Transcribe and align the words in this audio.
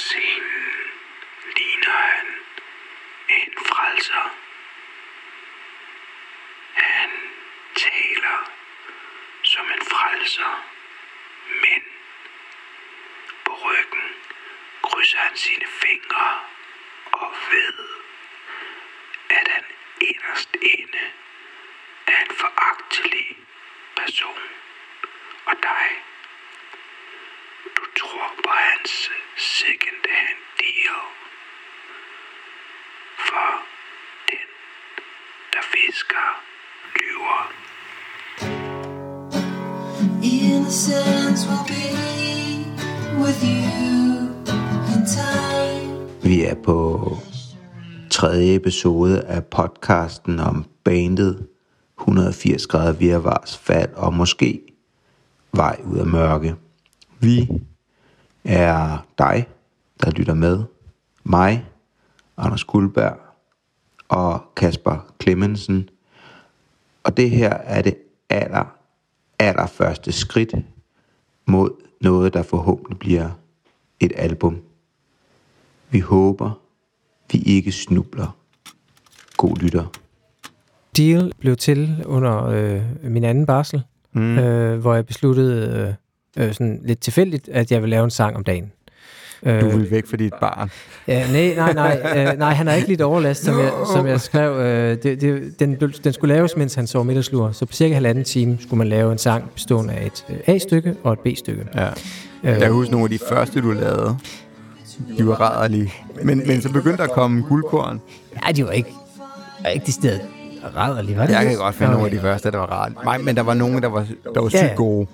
scenen 0.00 0.90
ligner 1.56 1.90
han 1.90 2.26
en 3.28 3.52
frelser. 3.66 4.28
Han 6.74 7.10
taler 7.74 8.50
som 9.42 9.70
en 9.70 9.84
frelser, 9.92 10.64
men 11.46 11.82
på 13.44 13.52
ryggen 13.64 14.08
krydser 14.82 15.18
han 15.18 15.36
sine 15.36 15.66
fingre 15.66 16.40
og 17.12 17.34
ved, 17.50 17.88
at 19.30 19.48
han 19.48 19.64
inderst 20.00 20.54
inde 20.54 21.04
er 22.06 22.20
en 22.20 22.34
foragtelig 22.36 23.36
person. 23.96 24.48
Og 25.44 25.56
dig, 25.62 26.02
du 27.76 27.84
tror 27.96 28.34
på 28.44 28.50
hans 28.50 29.10
second 29.40 30.04
hand 30.20 30.40
deal. 30.62 31.00
For 33.28 33.50
den, 34.30 34.48
der 35.52 35.62
fisker, 35.74 36.26
lyver. 36.98 37.40
Innocence 40.22 41.40
will 41.48 41.64
be 41.74 41.86
with 43.22 43.42
you 43.44 44.28
in 44.92 45.02
time. 45.06 46.08
Vi 46.22 46.42
er 46.44 46.54
på 46.54 47.16
tredje 48.10 48.54
episode 48.54 49.22
af 49.22 49.44
podcasten 49.44 50.40
om 50.40 50.64
bandet 50.84 51.46
180 52.00 52.66
grader 52.66 52.92
virvars 52.92 53.58
fald 53.58 53.92
og 53.94 54.14
måske 54.14 54.60
vej 55.52 55.80
ud 55.84 55.98
af 55.98 56.06
mørke. 56.06 56.54
Vi 57.20 57.48
er 58.44 59.06
dig, 59.18 59.48
der 60.04 60.10
lytter 60.10 60.34
med, 60.34 60.64
mig, 61.24 61.66
Anders 62.36 62.64
Guldberg 62.64 63.16
og 64.08 64.42
Kasper 64.56 65.12
Clemmensen. 65.22 65.88
Og 67.04 67.16
det 67.16 67.30
her 67.30 67.50
er 67.50 67.82
det 67.82 67.96
aller, 68.28 68.76
aller 69.38 69.66
første 69.66 70.12
skridt 70.12 70.54
mod 71.46 71.70
noget, 72.00 72.34
der 72.34 72.42
forhåbentlig 72.42 72.98
bliver 72.98 73.30
et 74.00 74.12
album. 74.16 74.58
Vi 75.90 76.00
håber, 76.00 76.60
vi 77.32 77.38
ikke 77.38 77.72
snubler. 77.72 78.36
God 79.36 79.56
lytter. 79.56 79.86
Deal 80.96 81.32
blev 81.38 81.56
til 81.56 82.04
under 82.06 82.44
øh, 82.46 82.82
min 83.02 83.24
anden 83.24 83.46
barsel, 83.46 83.82
mm. 84.12 84.38
øh, 84.38 84.80
hvor 84.80 84.94
jeg 84.94 85.06
besluttede 85.06 85.86
øh, 85.88 85.94
øh, 86.36 86.52
sådan 86.52 86.80
lidt 86.84 87.00
tilfældigt, 87.00 87.48
at 87.48 87.72
jeg 87.72 87.82
ville 87.82 87.90
lave 87.90 88.04
en 88.04 88.10
sang 88.10 88.36
om 88.36 88.44
dagen. 88.44 88.72
Du 89.44 89.68
vil 89.68 89.90
væk 89.90 90.06
fra 90.06 90.16
dit 90.16 90.32
barn. 90.40 90.70
Ja, 91.08 91.26
nej, 91.32 91.54
nej, 91.54 91.72
nej, 91.72 92.26
øh, 92.32 92.38
nej, 92.38 92.52
han 92.54 92.66
har 92.66 92.74
ikke 92.74 92.88
lidt 92.88 93.00
overlast, 93.00 93.44
som 93.44 93.58
jeg, 93.58 93.72
som 93.92 94.06
jeg 94.06 94.20
skrev. 94.20 94.52
Øh, 94.52 94.96
det, 95.02 95.20
det, 95.20 95.60
den, 95.60 95.76
den 96.04 96.12
skulle 96.12 96.34
laves, 96.34 96.56
mens 96.56 96.74
han 96.74 96.86
sov 96.86 97.04
middagslur, 97.04 97.52
så 97.52 97.66
på 97.66 97.72
cirka 97.72 97.94
halvanden 97.94 98.24
time 98.24 98.58
skulle 98.60 98.78
man 98.78 98.88
lave 98.88 99.12
en 99.12 99.18
sang 99.18 99.50
bestående 99.54 99.94
af 99.94 100.06
et 100.06 100.24
øh, 100.28 100.54
A-stykke 100.54 100.94
og 101.02 101.12
et 101.12 101.18
B-stykke. 101.18 101.66
Ja. 101.74 101.88
Jeg 102.44 102.70
husker 102.70 102.92
nogle 102.92 103.04
af 103.04 103.10
de 103.10 103.18
første, 103.28 103.60
du 103.60 103.70
lavede. 103.70 104.16
De 105.18 105.26
var 105.26 105.34
rædderlige. 105.40 105.92
Men, 106.22 106.42
men 106.46 106.62
så 106.62 106.72
begyndte 106.72 106.96
der 106.96 107.04
at 107.04 107.10
komme 107.12 107.42
guldkorn. 107.48 108.00
Nej, 108.42 108.52
de 108.52 108.64
var 108.64 108.70
ikke, 108.70 108.90
ikke 109.74 109.86
de 109.86 109.92
steder 109.92 110.18
rædderlige, 110.76 111.16
var 111.16 111.26
det? 111.26 111.32
Jeg 111.32 111.44
kan 111.46 111.56
godt 111.56 111.74
finde 111.74 111.92
nogle 111.92 112.06
af 112.06 112.12
de 112.12 112.20
første, 112.20 112.50
der 112.50 112.58
var 112.58 112.66
rart. 112.66 112.92
Nej, 113.04 113.18
men 113.18 113.36
der 113.36 113.42
var 113.42 113.54
nogle, 113.54 113.80
der 113.80 113.88
var, 113.88 114.06
der 114.34 114.40
var 114.40 114.48
sygt 114.48 114.62
Ja. 114.62 114.72
gode. 114.76 115.06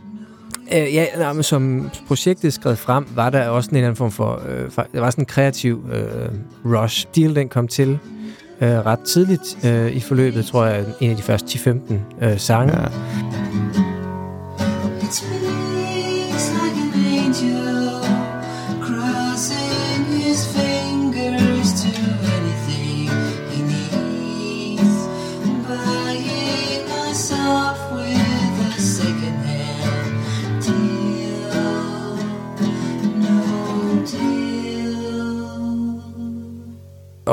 Øh, 0.72 0.94
ja, 0.94 1.06
nej, 1.16 1.32
men 1.32 1.42
som 1.42 1.90
projektet 2.06 2.52
skred 2.52 2.76
frem, 2.76 3.06
var 3.14 3.30
der 3.30 3.48
også 3.48 3.70
en 3.70 3.76
eller 3.76 3.86
anden 3.86 3.96
form 3.96 4.10
for... 4.10 4.42
Øh, 4.48 4.70
for 4.70 4.86
der 4.92 5.00
var 5.00 5.10
sådan 5.10 5.22
en 5.22 5.26
kreativ 5.26 5.84
øh, 5.92 6.28
rush. 6.64 7.06
Deal, 7.16 7.34
den 7.34 7.48
kom 7.48 7.68
til 7.68 7.98
øh, 8.60 8.68
ret 8.68 9.00
tidligt 9.00 9.58
øh, 9.64 9.92
i 9.92 10.00
forløbet, 10.00 10.46
tror 10.46 10.64
jeg, 10.64 10.84
en 11.00 11.10
af 11.10 11.16
de 11.16 11.22
første 11.22 11.58
10-15 11.58 12.24
øh, 12.24 12.38
sange. 12.38 12.80
Ja. 12.80 13.45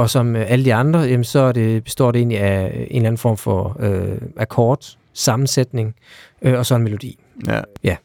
Og 0.04 0.10
som 0.10 0.36
øh, 0.36 0.46
alle 0.52 0.66
de 0.66 0.74
andre, 0.74 1.00
jamen, 1.00 1.24
så 1.24 1.40
er 1.40 1.52
det, 1.52 1.84
består 1.84 2.12
det 2.12 2.20
egentlig 2.20 2.40
af 2.40 2.88
en 2.92 2.96
eller 2.96 3.08
anden 3.08 3.18
form 3.18 3.38
for 3.38 3.78
øh, 3.80 4.18
akkord, 4.38 4.98
sammensætning 5.14 5.96
øh, 6.42 6.54
og 6.58 6.66
så 6.66 6.76
en 6.76 6.84
melodi. 6.84 7.20
Ja. 7.48 7.54
Ja. 7.84 7.96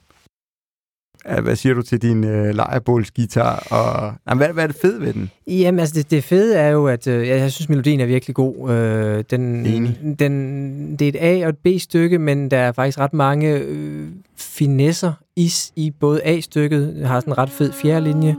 ja. 1.28 1.40
Hvad 1.40 1.56
siger 1.56 1.74
du 1.74 1.82
til 1.82 2.02
din 2.02 2.24
øh, 2.24 2.54
lejrebålsgitar? 2.54 3.66
Og, 3.70 4.14
jamen, 4.28 4.38
hvad, 4.44 4.48
hvad 4.54 4.62
er 4.64 4.66
det 4.66 4.76
fede 4.82 5.00
ved 5.00 5.12
den? 5.12 5.30
Jamen, 5.46 5.78
altså 5.80 5.94
det, 5.94 6.10
det 6.10 6.24
fede 6.24 6.56
er 6.56 6.68
jo, 6.68 6.86
at 6.86 7.06
øh, 7.06 7.28
jeg, 7.28 7.38
jeg 7.38 7.52
synes, 7.52 7.68
melodien 7.68 8.00
er 8.00 8.06
virkelig 8.06 8.34
god. 8.36 8.70
Øh, 8.70 9.24
den, 9.30 9.66
Enig. 9.66 9.98
den, 10.18 10.96
det 10.96 11.02
er 11.04 11.08
et 11.08 11.16
A- 11.42 11.44
og 11.44 11.48
et 11.48 11.58
B-stykke, 11.58 12.18
men 12.18 12.50
der 12.50 12.58
er 12.58 12.72
faktisk 12.72 12.98
ret 12.98 13.12
mange 13.14 13.48
øh, 13.58 14.08
finesser 14.36 15.12
i, 15.36 15.48
s- 15.48 15.72
i 15.76 15.90
både 16.00 16.22
A-stykket. 16.24 17.02
Har 17.06 17.20
sådan 17.20 17.32
en 17.32 17.38
ret 17.38 17.50
fed 17.50 17.72
fjerde 17.72 18.04
linje. 18.04 18.36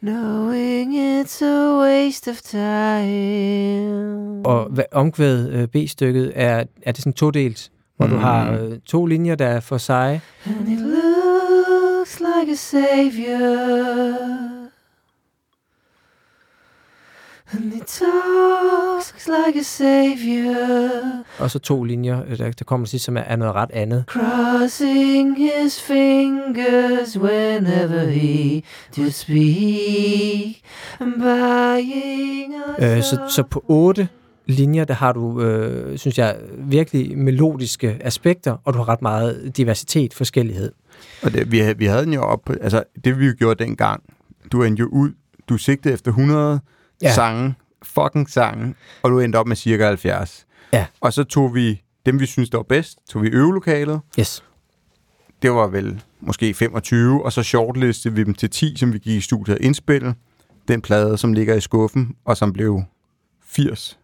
Knowing 0.00 0.94
it's 0.94 1.42
a 1.42 1.78
waste 1.80 2.30
of 2.30 2.40
time. 2.42 4.42
Og 4.46 4.66
hvad- 4.70 4.84
omkvædet 4.92 5.52
øh, 5.52 5.68
B-stykket 5.68 6.32
er, 6.34 6.64
er 6.82 6.92
det 6.92 6.98
sådan 6.98 7.12
todelt, 7.12 7.70
hvor 7.96 8.06
mm. 8.06 8.12
du 8.12 8.18
har 8.18 8.52
øh, 8.52 8.78
to 8.86 9.06
linjer, 9.06 9.34
der 9.34 9.46
er 9.46 9.60
for 9.60 9.78
sig. 9.78 10.20
And 10.46 10.68
it 10.72 10.80
looks 10.80 12.20
like 12.20 12.52
a 12.52 12.54
savior. 12.54 14.57
And 17.50 17.74
it 17.74 17.86
talks 17.86 19.28
like 19.28 19.60
a 19.60 19.62
savior. 19.62 21.24
Og 21.38 21.50
så 21.50 21.58
to 21.58 21.84
linjer, 21.84 22.22
øh, 22.28 22.38
der, 22.38 22.50
der 22.50 22.64
kommer 22.64 22.86
til 22.86 22.90
sidst, 22.90 23.04
som 23.04 23.16
er, 23.16 23.20
er 23.20 23.36
noget 23.36 23.54
ret 23.54 23.70
andet. 23.70 24.04
Crossing 24.06 25.36
his 25.36 25.82
fingers 25.82 27.18
whenever 27.18 28.04
he 28.04 28.62
to 28.92 29.10
speak. 29.10 30.56
And 31.00 31.12
buying 31.12 32.54
us 32.54 32.84
Øh, 32.84 33.02
så, 33.02 33.18
så 33.36 33.42
på 33.50 33.64
otte 33.68 34.08
linjer, 34.46 34.84
der 34.84 34.94
har 34.94 35.12
du, 35.12 35.42
øh, 35.42 35.98
synes 35.98 36.18
jeg, 36.18 36.36
virkelig 36.58 37.18
melodiske 37.18 37.98
aspekter, 38.00 38.56
og 38.64 38.74
du 38.74 38.78
har 38.78 38.88
ret 38.88 39.02
meget 39.02 39.56
diversitet, 39.56 40.14
forskellighed. 40.14 40.72
Og 41.22 41.32
det, 41.32 41.52
vi, 41.52 41.62
vi 41.78 41.86
havde 41.86 42.04
den 42.04 42.12
jo 42.12 42.20
op 42.22 42.50
altså 42.50 42.84
det 43.04 43.18
vi 43.18 43.26
jo 43.26 43.34
gjorde 43.38 43.64
dengang, 43.64 44.02
du 44.52 44.62
endte 44.62 44.80
jo 44.80 44.86
ud, 44.86 45.10
du 45.48 45.58
sigtede 45.58 45.94
efter 45.94 46.10
100 46.10 46.60
Ja. 47.02 47.12
sange, 47.14 47.54
fucking 47.82 48.30
sange, 48.30 48.74
og 49.02 49.10
du 49.10 49.18
endte 49.20 49.36
op 49.36 49.46
med 49.46 49.56
cirka 49.56 49.86
70. 49.86 50.46
Ja. 50.72 50.86
Og 51.00 51.12
så 51.12 51.24
tog 51.24 51.54
vi 51.54 51.82
dem, 52.06 52.20
vi 52.20 52.26
synes 52.26 52.50
der 52.50 52.58
var 52.58 52.62
bedst, 52.68 52.98
tog 53.10 53.22
vi 53.22 53.28
øvelokalet, 53.28 54.00
Yes. 54.20 54.44
det 55.42 55.50
var 55.52 55.66
vel 55.66 56.02
måske 56.20 56.54
25, 56.54 57.24
og 57.24 57.32
så 57.32 57.42
shortlistede 57.42 58.14
vi 58.14 58.24
dem 58.24 58.34
til 58.34 58.50
10, 58.50 58.76
som 58.76 58.92
vi 58.92 58.98
gik 58.98 59.16
i 59.16 59.20
studiet 59.20 59.58
og 59.58 59.64
indspille. 59.64 60.14
Den 60.68 60.80
plade, 60.80 61.18
som 61.18 61.32
ligger 61.32 61.54
i 61.54 61.60
skuffen, 61.60 62.14
og 62.24 62.36
som 62.36 62.52
blev 62.52 62.82
80 63.46 63.98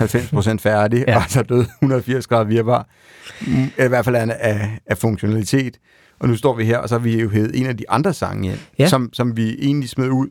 90% 0.00 0.56
færdig, 0.68 1.04
Ja. 1.08 1.16
og 1.16 1.22
så 1.28 1.42
døde 1.42 1.66
180 1.82 2.26
grader 2.26 2.44
virvar. 2.44 2.88
Mm, 3.46 3.64
I 3.84 3.88
hvert 3.88 4.04
fald 4.04 4.16
af, 4.16 4.36
af, 4.40 4.78
af 4.86 4.98
funktionalitet. 4.98 5.78
Og 6.18 6.28
nu 6.28 6.36
står 6.36 6.54
vi 6.54 6.64
her, 6.64 6.78
og 6.78 6.88
så 6.88 6.94
har 6.94 7.00
vi 7.00 7.20
jo 7.20 7.28
hævet 7.28 7.60
en 7.60 7.66
af 7.66 7.76
de 7.76 7.90
andre 7.90 8.14
sange 8.14 8.42
hjem, 8.48 8.58
Ja. 8.78 8.88
som, 8.88 9.10
som 9.12 9.36
vi 9.36 9.56
egentlig 9.58 9.88
smed 9.88 10.08
ud. 10.08 10.28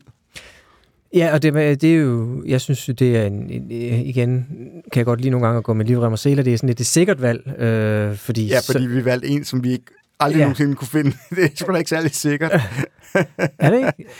Ja, 1.14 1.32
og 1.32 1.42
det, 1.42 1.54
det 1.54 1.84
er 1.84 1.94
jo, 1.96 2.42
jeg 2.46 2.60
synes 2.60 2.88
jo, 2.88 2.92
det 2.92 3.16
er 3.16 3.26
en, 3.26 3.50
en, 3.50 3.70
igen, 4.06 4.46
kan 4.92 5.00
jeg 5.00 5.04
godt 5.04 5.20
lige 5.20 5.30
nogle 5.30 5.46
gange 5.46 5.58
at 5.58 5.64
gå 5.64 5.72
med 5.74 5.84
livrem 5.84 6.12
og 6.12 6.18
seler, 6.18 6.42
det 6.42 6.52
er 6.52 6.56
sådan 6.56 6.66
lidt 6.66 6.80
et 6.80 6.86
sikkert 6.86 7.22
valg, 7.22 7.60
øh, 7.60 8.16
fordi, 8.16 8.46
Ja, 8.46 8.58
fordi 8.66 8.84
så, 8.84 8.88
vi 8.88 9.04
valgte 9.04 9.28
en, 9.28 9.44
som 9.44 9.64
vi 9.64 9.72
ikke 9.72 9.84
aldrig 10.20 10.38
Ja. 10.38 10.44
nogensinde 10.44 10.74
kunne 10.74 10.88
finde. 10.88 11.10
Det 11.36 11.44
er 11.44 11.48
sgu 11.54 11.72
da 11.72 11.78
ikke 11.78 11.90
særlig 11.90 12.10
sikkert. 12.10 12.52
er 13.58 13.70
det 13.70 13.78
ikke? 13.78 14.10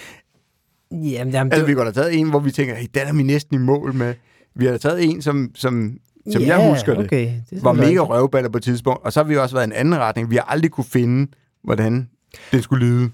Jamen, 0.91 1.33
jamen, 1.33 1.53
Altså, 1.53 1.67
vi 1.67 1.73
det, 1.73 1.79
da 1.79 1.83
have 1.85 1.93
taget 1.93 2.15
en, 2.15 2.31
hvor 2.31 2.39
vi 2.41 2.51
tænker, 2.51 2.75
hey, 2.75 2.87
den 2.95 3.03
er 3.07 3.13
vi 3.13 3.23
næsten 3.23 3.55
i 3.55 3.59
mål 3.59 3.95
med. 3.95 4.15
Vi 4.55 4.67
har 4.67 4.77
taget 4.79 5.05
en, 5.05 5.23
som, 5.23 5.51
som, 5.55 5.99
som 6.33 6.43
ja, 6.43 6.59
jeg 6.59 6.71
husker 6.71 6.95
det, 6.95 7.05
okay. 7.05 7.31
det 7.51 7.65
var 7.65 7.73
mega 7.73 8.01
røvballer 8.01 8.51
på 8.51 8.57
et 8.59 8.65
tidspunkt. 8.65 9.05
Og 9.05 9.13
så 9.13 9.21
har 9.23 9.29
vi 9.29 9.37
også 9.37 9.55
været 9.55 9.67
i 9.67 9.71
en 9.71 9.73
anden 9.73 9.99
retning. 9.99 10.31
Vi 10.31 10.37
har 10.37 10.43
aldrig 10.43 10.71
kunne 10.71 10.85
finde, 10.85 11.31
hvordan 11.65 12.09
det 12.53 12.65
skulle 12.65 12.87
lyde. 12.87 13.11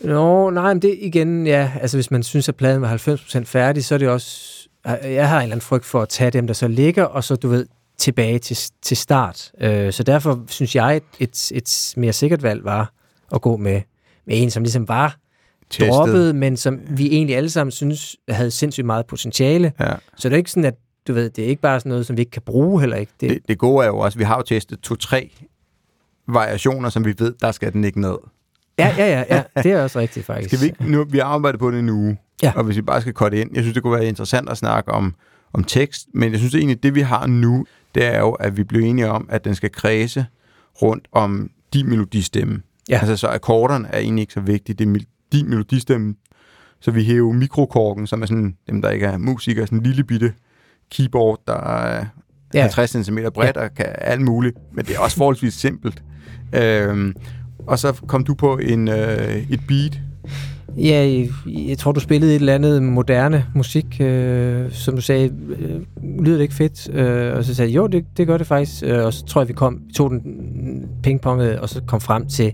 Nå, 0.00 0.50
nej, 0.50 0.74
men 0.74 0.82
det 0.82 0.98
igen, 1.00 1.46
ja, 1.46 1.72
altså 1.80 1.96
hvis 1.96 2.10
man 2.10 2.22
synes, 2.22 2.48
at 2.48 2.56
pladen 2.56 2.82
var 2.82 2.96
90% 3.38 3.44
færdig, 3.44 3.84
så 3.84 3.94
er 3.94 3.98
det 3.98 4.08
også, 4.08 4.68
jeg 5.02 5.28
har 5.28 5.36
en 5.36 5.42
eller 5.42 5.54
anden 5.54 5.60
frygt 5.60 5.84
for 5.84 6.02
at 6.02 6.08
tage 6.08 6.30
dem, 6.30 6.46
der 6.46 6.54
så 6.54 6.68
ligger, 6.68 7.04
og 7.04 7.24
så, 7.24 7.36
du 7.36 7.48
ved, 7.48 7.66
tilbage 7.98 8.38
til, 8.38 8.56
til 8.82 8.96
start. 8.96 9.52
Øh, 9.60 9.92
så 9.92 10.02
derfor 10.02 10.44
synes 10.46 10.76
jeg, 10.76 10.96
et, 10.96 11.02
et, 11.20 11.52
et 11.54 11.94
mere 11.96 12.12
sikkert 12.12 12.42
valg 12.42 12.64
var 12.64 12.92
at 13.34 13.40
gå 13.40 13.56
med, 13.56 13.80
med 14.26 14.42
en, 14.42 14.50
som 14.50 14.62
ligesom 14.62 14.88
var 14.88 15.16
Testet. 15.70 15.88
droppet, 15.88 16.34
men 16.34 16.56
som 16.56 16.80
vi 16.90 17.06
egentlig 17.06 17.36
alle 17.36 17.50
sammen 17.50 17.70
synes 17.70 18.16
havde 18.28 18.50
sindssygt 18.50 18.86
meget 18.86 19.06
potentiale. 19.06 19.72
Ja. 19.80 19.94
Så 20.16 20.28
det 20.28 20.34
er 20.34 20.38
ikke 20.38 20.50
sådan, 20.50 20.64
at 20.64 20.74
du 21.08 21.12
ved, 21.12 21.30
det 21.30 21.44
er 21.44 21.48
ikke 21.48 21.62
bare 21.62 21.80
sådan 21.80 21.90
noget, 21.90 22.06
som 22.06 22.16
vi 22.16 22.22
ikke 22.22 22.30
kan 22.30 22.42
bruge 22.42 22.80
heller 22.80 22.96
ikke. 22.96 23.12
Det, 23.20 23.30
Det, 23.30 23.38
det 23.48 23.58
gode 23.58 23.84
er 23.84 23.88
jo 23.88 23.98
også, 23.98 24.16
at 24.16 24.18
vi 24.18 24.24
har 24.24 24.36
jo 24.36 24.42
testet 24.42 24.80
to-tre 24.80 25.30
variationer, 26.28 26.88
som 26.88 27.04
vi 27.04 27.14
ved, 27.18 27.34
der 27.40 27.52
skal 27.52 27.72
den 27.72 27.84
ikke 27.84 28.00
ned. 28.00 28.16
Ja, 28.78 28.94
ja, 28.98 29.06
ja, 29.30 29.42
ja, 29.56 29.62
det 29.62 29.72
er 29.72 29.82
også 29.82 29.98
rigtigt 29.98 30.26
faktisk. 30.26 30.48
Skal 30.48 30.60
vi 30.60 30.64
ikke, 30.66 30.92
nu, 30.92 31.04
vi 31.04 31.18
har 31.18 31.24
arbejdet 31.24 31.60
på 31.60 31.70
det 31.70 31.78
en 31.78 31.88
uge, 31.88 32.18
Ja. 32.42 32.52
og 32.56 32.64
hvis 32.64 32.76
vi 32.76 32.82
bare 32.82 33.00
skal 33.00 33.12
korte 33.12 33.40
ind, 33.40 33.50
jeg 33.54 33.62
synes, 33.62 33.74
det 33.74 33.82
kunne 33.82 33.92
være 33.98 34.06
interessant 34.08 34.48
at 34.48 34.58
snakke 34.58 34.90
om, 34.92 35.14
om 35.52 35.64
tekst, 35.64 36.06
men 36.14 36.30
jeg 36.32 36.38
synes 36.38 36.54
egentlig, 36.54 36.82
det 36.82 36.94
vi 36.94 37.00
har 37.00 37.26
nu, 37.26 37.66
det 37.94 38.06
er 38.14 38.18
jo, 38.18 38.30
at 38.30 38.56
vi 38.56 38.64
blev 38.64 38.80
enige 38.82 39.10
om, 39.10 39.28
at 39.30 39.44
den 39.44 39.54
skal 39.54 39.72
kredse 39.72 40.26
rundt 40.82 41.08
om 41.12 41.50
din 41.74 41.88
melodistemme. 41.88 42.62
Ja. 42.88 42.98
Altså, 42.98 43.16
så 43.16 43.26
akkorderne 43.28 43.88
er 43.92 43.98
egentlig 43.98 44.20
ikke 44.22 44.32
så 44.32 44.40
vigtige, 44.40 44.76
det 44.76 44.96
er 45.00 45.04
din 45.32 45.48
melodistemme. 45.50 46.14
Så 46.80 46.90
vi 46.90 47.04
hæver 47.04 47.32
mikrokorken, 47.32 48.06
som 48.06 48.22
er 48.22 48.26
sådan, 48.26 48.56
dem 48.70 48.82
der 48.82 48.90
ikke 48.90 49.06
er 49.06 49.18
musikere, 49.18 49.66
sådan 49.66 49.78
en 49.78 49.84
lille 49.84 50.04
bitte 50.04 50.32
keyboard, 50.92 51.40
der 51.46 51.60
er 51.60 52.04
Ja. 52.54 52.60
50 52.60 52.90
cm 53.06 53.18
bredt 53.34 53.56
og 53.56 53.74
kan 53.74 53.86
alt 53.98 54.20
muligt, 54.20 54.56
men 54.72 54.84
det 54.84 54.96
er 54.96 55.00
også 55.00 55.16
forholdsvis 55.16 55.54
simpelt. 55.54 56.02
Øhm, 56.52 57.14
og 57.68 57.78
så 57.78 57.92
kom 58.06 58.24
du 58.24 58.34
på 58.34 58.56
en, 58.62 58.88
øh, 58.88 59.36
et 59.50 59.60
beat, 59.68 60.00
Ja, 60.76 61.24
jeg, 61.68 61.78
tror, 61.78 61.92
du 61.92 62.00
spillede 62.00 62.32
et 62.32 62.36
eller 62.40 62.54
andet 62.54 62.82
moderne 62.82 63.44
musik, 63.54 64.00
øh, 64.00 64.72
som 64.72 64.94
du 64.94 65.00
sagde, 65.00 65.30
øh, 65.58 65.80
lyder 66.24 66.36
det 66.36 66.42
ikke 66.42 66.54
fedt? 66.54 66.94
Øh, 66.94 67.36
og 67.36 67.44
så 67.44 67.54
sagde 67.54 67.70
jeg, 67.70 67.76
jo, 67.76 67.86
det, 67.86 68.04
det 68.16 68.26
gør 68.26 68.38
det 68.38 68.46
faktisk. 68.46 68.82
Øh, 68.86 69.04
og 69.04 69.12
så 69.12 69.26
tror 69.26 69.40
jeg, 69.40 69.48
vi 69.48 69.52
kom, 69.52 69.80
tog 69.96 70.10
den 70.10 70.20
pingpongede, 71.02 71.60
og 71.60 71.68
så 71.68 71.82
kom 71.86 72.00
frem 72.00 72.26
til, 72.26 72.52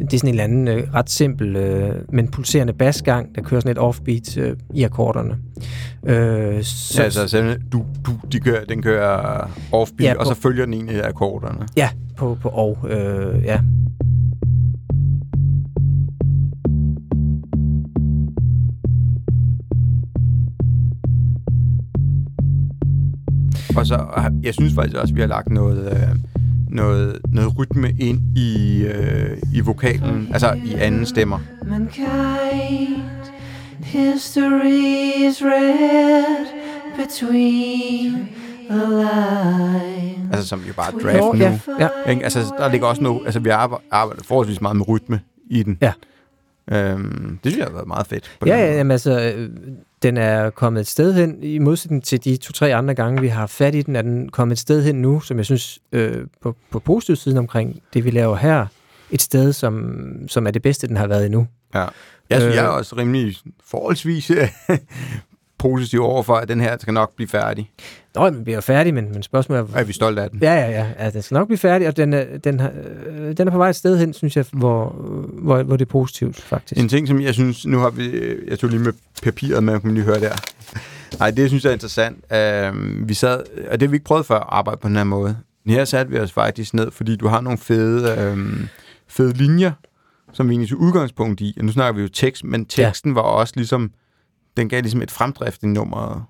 det 0.00 0.12
er 0.14 0.18
sådan 0.18 0.28
en 0.28 0.34
eller 0.34 0.44
anden 0.44 0.68
øh, 0.68 0.94
ret 0.94 1.10
simpel, 1.10 1.56
øh, 1.56 1.94
men 2.12 2.28
pulserende 2.28 2.72
basgang, 2.72 3.34
der 3.34 3.42
kører 3.42 3.60
sådan 3.60 3.72
et 3.72 3.78
offbeat 3.78 4.38
øh, 4.38 4.56
i 4.74 4.82
akkorderne. 4.82 5.36
Øh, 6.06 6.62
så, 6.62 6.94
Så, 6.94 7.02
altså, 7.02 7.28
så 7.28 7.56
du, 7.72 7.84
du, 8.06 8.12
de 8.32 8.40
kører, 8.40 8.64
den 8.64 8.82
kører 8.82 9.50
offbeat, 9.72 10.00
Ja, 10.00 10.08
ja, 10.08 10.14
på- 10.14 10.20
og 10.20 10.26
så 10.26 10.34
følger 10.42 10.64
den 10.64 10.74
egentlig 10.74 11.02
af 11.02 11.08
akkorderne. 11.08 11.66
Ja, 11.76 11.88
på, 12.16 12.38
på 12.42 12.48
og, 12.48 12.78
øh, 12.90 13.44
ja. 13.44 13.60
Og 23.76 23.86
så, 23.86 24.06
jeg 24.42 24.54
synes 24.54 24.74
faktisk 24.74 24.96
også, 24.96 25.12
at 25.12 25.16
vi 25.16 25.20
har 25.20 25.28
lagt 25.28 25.50
noget, 25.50 25.92
øh, 25.92 26.08
noget, 26.68 27.18
noget 27.28 27.58
rytme 27.58 27.90
ind 27.98 28.36
i, 28.38 28.82
øh, 28.82 29.38
i 29.54 29.60
vokalen, 29.60 30.28
altså 30.32 30.52
i 30.64 30.74
anden 30.74 31.06
stemmer. 31.06 31.38
Mankind, 31.66 33.02
history 33.80 35.28
is 35.28 35.42
read 35.42 36.46
between 36.96 38.28
the 38.70 38.86
lines. 38.88 40.32
Altså 40.32 40.48
som 40.48 40.60
jo 40.68 40.72
bare 40.72 40.92
draft 40.92 41.38
nu. 41.38 41.44
ja, 41.44 41.58
ja. 41.80 42.10
Ikke? 42.10 42.24
Altså, 42.24 42.54
der 42.58 42.68
ligger 42.68 42.86
også 42.86 43.02
noget, 43.02 43.20
altså 43.24 43.40
vi 43.40 43.48
arbejder, 43.48 43.82
arbejder 43.90 44.22
forholdsvis 44.22 44.60
meget 44.60 44.76
med 44.76 44.88
rytme 44.88 45.20
i 45.50 45.62
den. 45.62 45.78
Ja. 45.80 45.92
Øhm, 46.72 47.38
det 47.44 47.52
synes 47.52 47.58
jeg 47.58 47.66
har 47.66 47.72
været 47.72 47.86
meget 47.88 48.06
fedt. 48.06 48.36
På 48.40 48.46
Ja, 48.46 48.52
den 48.56 48.60
ja, 48.64 48.76
jamen, 48.76 48.90
altså, 48.90 49.20
øh, 49.36 49.50
den 50.02 50.16
er 50.16 50.50
kommet 50.50 50.80
et 50.80 50.86
sted 50.86 51.14
hen, 51.14 51.42
i 51.42 51.58
modsætning 51.58 52.04
til 52.04 52.24
de 52.24 52.36
to-tre 52.36 52.74
andre 52.74 52.94
gange, 52.94 53.20
vi 53.20 53.28
har 53.28 53.46
fat 53.46 53.74
i 53.74 53.82
den, 53.82 53.96
er 53.96 54.02
den 54.02 54.28
kommet 54.28 54.52
et 54.52 54.58
sted 54.58 54.82
hen 54.84 54.94
nu, 55.02 55.20
som 55.20 55.36
jeg 55.36 55.44
synes, 55.44 55.78
øh, 55.92 56.26
på, 56.42 56.56
på 56.70 56.78
positiv 56.78 57.16
siden 57.16 57.38
omkring 57.38 57.82
det, 57.94 58.04
vi 58.04 58.10
laver 58.10 58.36
her, 58.36 58.66
et 59.10 59.22
sted, 59.22 59.52
som, 59.52 59.94
som 60.28 60.46
er 60.46 60.50
det 60.50 60.62
bedste, 60.62 60.88
den 60.88 60.96
har 60.96 61.06
været 61.06 61.24
endnu. 61.26 61.46
Ja. 61.74 61.86
Jeg, 62.30 62.40
synes, 62.40 62.44
Øh. 62.52 62.56
jeg 62.56 62.64
er 62.64 62.68
også 62.68 62.96
rimelig 62.96 63.36
forholdsvis 63.64 64.30
øh, 65.64 65.70
positiv 65.70 66.02
overfor, 66.02 66.34
at 66.34 66.48
den 66.48 66.60
her 66.60 66.76
skal 66.80 66.94
nok 66.94 67.16
blive 67.16 67.28
færdig. 67.28 67.70
Nå, 68.14 68.30
vi 68.30 68.42
bliver 68.44 68.60
færdig, 68.60 68.94
men, 68.94 69.12
men 69.12 69.22
spørgsmålet 69.22 69.68
er... 69.74 69.78
er 69.78 69.84
vi 69.84 69.92
stolte 69.92 70.22
af 70.22 70.30
den? 70.30 70.38
Ja, 70.42 70.54
ja, 70.54 70.70
ja, 70.70 70.86
ja, 70.98 71.10
den 71.10 71.22
skal 71.22 71.34
nok 71.34 71.46
blive 71.46 71.58
færdig, 71.58 71.88
og 71.88 71.96
den 71.96 72.12
er, 72.12 72.24
den, 72.44 72.60
har, 72.60 72.72
øh, 73.06 73.36
den 73.36 73.48
er 73.48 73.52
på 73.52 73.58
vej 73.58 73.68
et 73.68 73.76
sted 73.76 73.98
hen, 73.98 74.12
synes 74.12 74.36
jeg, 74.36 74.44
hvor, 74.52 74.88
hvor, 75.32 75.62
hvor 75.62 75.76
det 75.76 75.84
er 75.84 75.90
positivt, 75.90 76.40
faktisk. 76.40 76.80
En 76.80 76.88
ting, 76.88 77.08
som 77.08 77.20
jeg 77.20 77.34
synes, 77.34 77.66
nu 77.66 77.78
har 77.78 77.90
vi, 77.90 78.06
øh, 78.06 78.48
jeg 78.48 78.58
tog 78.58 78.70
lige 78.70 78.80
med 78.80 78.92
papiret 79.22 79.64
med, 79.64 79.80
man 79.82 79.94
lige 79.94 80.04
høre 80.04 80.20
der. 80.20 80.34
Nej, 81.18 81.30
det 81.30 81.48
synes 81.48 81.64
jeg 81.64 81.70
er 81.70 81.74
interessant. 81.74 82.16
Uh, 82.16 83.08
vi 83.08 83.14
sad, 83.14 83.42
og 83.70 83.80
det 83.80 83.82
har 83.82 83.90
vi 83.90 83.96
ikke 83.96 84.04
prøvet 84.04 84.26
før 84.26 84.36
at 84.36 84.46
arbejde 84.48 84.80
på 84.80 84.88
den 84.88 84.96
her 84.96 85.04
måde. 85.04 85.36
Her 85.66 85.84
satte 85.84 86.12
vi 86.12 86.18
os 86.18 86.32
faktisk 86.32 86.74
ned, 86.74 86.90
fordi 86.90 87.16
du 87.16 87.28
har 87.28 87.40
nogle 87.40 87.58
fede, 87.58 88.20
øh, 88.20 88.38
fede 89.08 89.32
linjer, 89.32 89.72
som 90.32 90.48
vi 90.48 90.52
egentlig 90.52 90.70
tog 90.70 90.80
udgangspunkt 90.80 91.40
i. 91.40 91.54
Og 91.58 91.64
nu 91.64 91.72
snakker 91.72 91.92
vi 91.92 92.02
jo 92.02 92.08
tekst, 92.08 92.44
men 92.44 92.64
teksten 92.64 93.10
ja. 93.10 93.14
var 93.14 93.20
også 93.20 93.52
ligesom, 93.56 93.90
den 94.56 94.68
gav 94.68 94.80
ligesom 94.80 95.02
et 95.02 95.10
fremdrift 95.10 95.62
i 95.62 95.66
nummeret. 95.66 96.22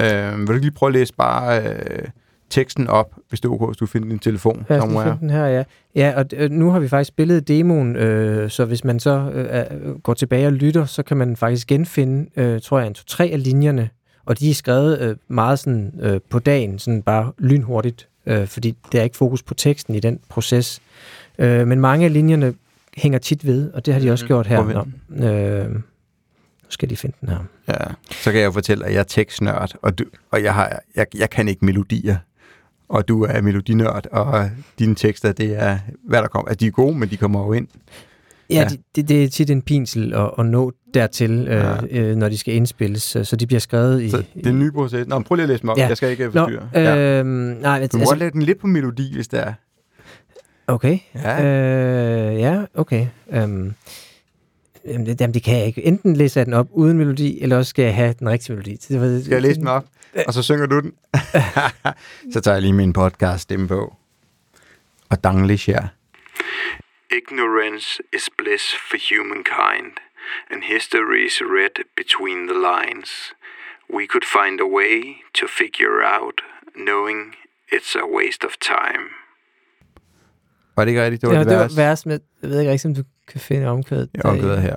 Uh, 0.00 0.38
vil 0.38 0.46
du 0.46 0.52
ikke 0.52 0.64
lige 0.66 0.70
prøve 0.74 0.88
at 0.90 0.94
læse 0.94 1.14
bare 1.14 1.62
uh, 1.62 2.04
teksten 2.50 2.86
op, 2.88 3.14
hvis 3.28 3.40
det 3.40 3.48
er 3.48 3.52
okay, 3.52 3.66
hvis 3.66 3.76
du 3.76 3.86
finder 3.86 4.08
din 4.08 4.18
telefon 4.18 4.66
Lad 4.68 4.80
os 4.80 4.88
lige 4.88 5.02
finde 5.02 5.18
den 5.20 5.30
her, 5.30 5.46
ja. 5.46 5.62
Ja, 5.94 6.12
og 6.16 6.24
øh, 6.36 6.50
nu 6.50 6.70
har 6.70 6.78
vi 6.80 6.88
faktisk 6.88 7.08
spillet 7.08 7.48
demoen, 7.48 7.96
øh, 7.96 8.50
så 8.50 8.64
hvis 8.64 8.84
man 8.84 9.00
så 9.00 9.30
øh, 9.30 9.98
går 9.98 10.14
tilbage 10.14 10.46
og 10.46 10.52
lytter, 10.52 10.84
så 10.84 11.02
kan 11.02 11.16
man 11.16 11.36
faktisk 11.36 11.66
genfinde, 11.66 12.30
øh, 12.36 12.60
tror 12.60 12.78
jeg, 12.78 12.86
en 12.86 12.94
to-tre 12.94 13.24
af 13.32 13.42
linjerne, 13.44 13.88
og 14.24 14.38
de 14.38 14.50
er 14.50 14.54
skrevet 14.54 15.00
øh, 15.00 15.16
meget 15.28 15.58
sådan 15.58 15.92
øh, 16.00 16.20
på 16.30 16.38
dagen, 16.38 16.78
sådan 16.78 17.02
bare 17.02 17.32
lynhurtigt, 17.38 18.08
øh, 18.26 18.46
fordi 18.46 18.76
der 18.92 18.98
er 19.00 19.04
ikke 19.04 19.16
fokus 19.16 19.42
på 19.42 19.54
teksten 19.54 19.94
i 19.94 20.00
den 20.00 20.18
proces. 20.28 20.80
Øh, 21.38 21.66
men 21.66 21.80
mange 21.80 22.04
af 22.04 22.12
linjerne 22.12 22.54
hænger 22.96 23.18
tit 23.18 23.46
ved, 23.46 23.70
og 23.72 23.86
det 23.86 23.94
har 23.94 24.00
de 24.00 24.10
også 24.10 24.24
Mhm. 24.24 24.28
gjort 24.28 24.46
her. 24.46 24.84
Nå, 25.08 25.26
øh, 25.26 25.70
nu 26.66 26.70
skal 26.70 26.90
de 26.90 26.96
finde 26.96 27.16
den 27.20 27.28
her. 27.28 27.38
Ja, 27.68 27.74
så 28.10 28.30
kan 28.32 28.40
jeg 28.40 28.46
jo 28.46 28.52
fortælle, 28.52 28.86
at 28.86 28.92
jeg 28.92 28.98
er 28.98 29.04
tekstnørd, 29.04 29.72
og, 29.82 29.98
du, 29.98 30.04
og 30.30 30.42
jeg, 30.42 30.54
har, 30.54 30.78
jeg, 30.96 31.06
jeg 31.18 31.30
kan 31.30 31.48
ikke 31.48 31.64
melodier. 31.64 32.16
Og 32.88 33.08
du 33.08 33.22
er 33.24 33.40
melodinørd, 33.40 34.06
og 34.12 34.50
dine 34.78 34.94
tekster, 34.94 35.32
det 35.32 35.62
er, 35.62 35.78
hvad 36.08 36.22
der 36.22 36.28
kommer. 36.28 36.48
Altså, 36.48 36.60
de 36.60 36.66
er 36.66 36.70
gode, 36.70 36.98
men 36.98 37.08
de 37.08 37.16
kommer 37.16 37.46
jo 37.46 37.52
ind. 37.52 37.68
Ja, 38.50 38.54
Ja. 38.54 38.60
ja. 38.60 38.68
Det, 38.68 38.80
det, 38.96 39.08
det 39.08 39.24
er 39.24 39.28
tit 39.28 39.50
en 39.50 39.62
pinsel 39.62 40.14
at, 40.14 40.30
at 40.38 40.46
nå 40.46 40.72
dertil, 40.94 41.30
øh, 41.48 41.54
Ja. 41.54 41.76
øh, 41.90 42.16
når 42.16 42.28
de 42.28 42.38
skal 42.38 42.54
indspilles, 42.54 43.02
så, 43.02 43.24
så 43.24 43.36
de 43.36 43.46
bliver 43.46 43.60
skrevet 43.60 44.02
i... 44.02 44.10
Så 44.10 44.16
det 44.34 44.46
er 44.46 44.50
en 44.50 44.58
ny 44.58 44.70
proces. 44.72 45.06
Nå, 45.06 45.20
prøv 45.20 45.34
lige 45.34 45.42
at 45.42 45.48
læse 45.48 45.62
dem 45.62 45.68
op. 45.70 45.78
Ja. 45.78 45.88
Jeg 45.88 45.96
skal 45.96 46.10
ikke 46.10 46.24
Nå, 46.24 46.30
forstyrre. 46.30 46.68
ja. 46.74 46.96
øh, 47.20 47.26
nej, 47.26 47.80
men 47.80 47.88
Du 47.88 47.96
må 47.96 48.00
altså, 48.02 48.14
lade 48.14 48.30
den 48.30 48.42
lidt 48.42 48.60
på 48.60 48.66
melodi, 48.66 49.14
hvis 49.14 49.28
det 49.28 49.40
er. 49.40 49.52
okay. 50.66 50.98
Ja. 51.14 51.44
Øh, 52.34 52.40
ja, 52.40 52.62
okay. 52.74 53.06
Øhm, 53.30 53.74
jamen, 54.86 55.06
det, 55.06 55.20
jamen, 55.20 55.34
det 55.34 55.42
kan 55.42 55.58
jeg 55.58 55.66
ikke. 55.66 55.82
Enten 55.82 56.16
læser 56.16 56.40
jeg 56.40 56.46
den 56.46 56.54
op 56.54 56.68
uden 56.70 56.98
melodi, 56.98 57.42
eller 57.42 57.56
også 57.56 57.70
skal 57.70 57.84
jeg 57.84 57.94
have 57.94 58.14
den 58.18 58.28
rigtige 58.28 58.52
melodi. 58.52 58.76
Det, 58.76 59.00
var, 59.00 59.20
Skal 59.20 59.32
jeg 59.32 59.42
læse 59.42 59.60
den 59.60 59.68
op? 59.68 59.84
Og 60.26 60.34
så 60.34 60.42
synger 60.42 60.66
du 60.66 60.80
den. 60.80 60.92
så 62.32 62.40
tager 62.40 62.54
jeg 62.54 62.62
lige 62.62 62.72
min 62.72 62.92
podcast 62.92 63.42
stemme 63.42 63.68
på. 63.68 63.96
Og 65.10 65.24
danglish 65.24 65.70
her. 65.70 65.88
Ignorance 67.10 68.02
is 68.12 68.28
bliss 68.38 68.64
for 68.90 68.98
humankind, 69.14 69.92
and 70.50 70.62
history 70.62 71.26
is 71.26 71.40
read 71.40 71.74
between 71.96 72.48
the 72.48 72.58
lines. 72.70 73.10
We 73.98 74.06
could 74.06 74.26
find 74.36 74.60
a 74.60 74.68
way 74.78 75.22
to 75.38 75.46
figure 75.46 75.98
out, 76.16 76.36
knowing 76.74 77.34
it's 77.72 77.94
a 77.94 78.06
waste 78.18 78.42
of 78.44 78.52
time. 78.60 79.06
Var 80.76 80.84
det 80.84 80.90
ikke 80.90 81.04
rigtigt? 81.04 81.20
Det 81.22 81.28
var 81.28 81.34
Ja, 81.34 81.40
det, 81.40 81.50
det 81.50 81.58
var 81.58 81.70
vers 81.76 82.06
med... 82.06 82.18
Jeg 82.42 82.50
ved 82.50 82.60
ikke 82.60 82.72
rigtig, 82.72 82.88
om 82.88 82.94
du 82.94 83.02
kan 83.28 83.40
finde 83.40 83.66
omkvædet. 83.66 84.10
Jeg 84.14 84.24
omkvæder 84.24 84.60
her. 84.60 84.76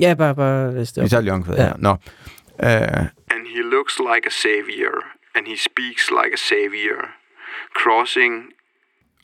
Ja, 0.00 0.14
bare, 0.14 0.34
bare 0.34 0.74
læs 0.74 0.92
det 0.92 1.04
Vi 1.04 1.08
tager 1.08 1.20
lige 1.20 1.32
omkvædet 1.32 1.58
Ja. 1.58 1.64
her. 1.66 1.74
Nå. 1.78 1.90
Uh, 1.90 3.00
and 3.34 3.42
he 3.54 3.62
looks 3.62 3.98
like 3.98 4.24
a 4.26 4.30
savior, 4.30 4.94
and 5.36 5.46
he 5.46 5.56
speaks 5.68 6.10
like 6.10 6.32
a 6.38 6.40
savior, 6.52 7.00
crossing... 7.82 8.34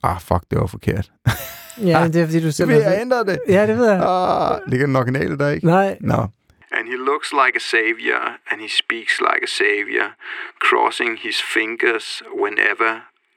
Ah, 0.03 0.21
fuck, 0.21 0.43
det 0.51 0.59
var 0.61 0.67
forkert. 0.67 1.11
Ja, 1.83 2.01
men 2.03 2.09
det 2.13 2.21
er 2.23 2.27
fordi, 2.27 2.41
du 2.41 2.53
selv 2.53 2.69
Vil 2.69 2.83
har- 2.83 2.91
jeg 2.91 3.01
ændre 3.01 3.25
det? 3.25 3.39
Ja, 3.49 3.67
det 3.67 3.77
ved 3.79 3.89
jeg. 3.91 4.01
Ah, 4.03 4.61
ligger 4.71 4.87
den 4.87 4.97
originale 4.97 5.39
der 5.39 5.49
ikke? 5.51 5.67
Nej. 5.67 5.97
Nå. 6.01 6.21
And 6.77 6.85
he 6.93 6.97
looks 7.11 7.33
like 7.43 7.55
a 7.57 7.65
savior, 7.75 8.21
and 8.51 8.61
he 8.61 8.69
speaks 8.83 9.15
like 9.29 9.43
a 9.49 9.51
savior, 9.63 10.07
crossing 10.69 11.13
his 11.27 11.37
fingers 11.55 12.23
whenever 12.43 12.91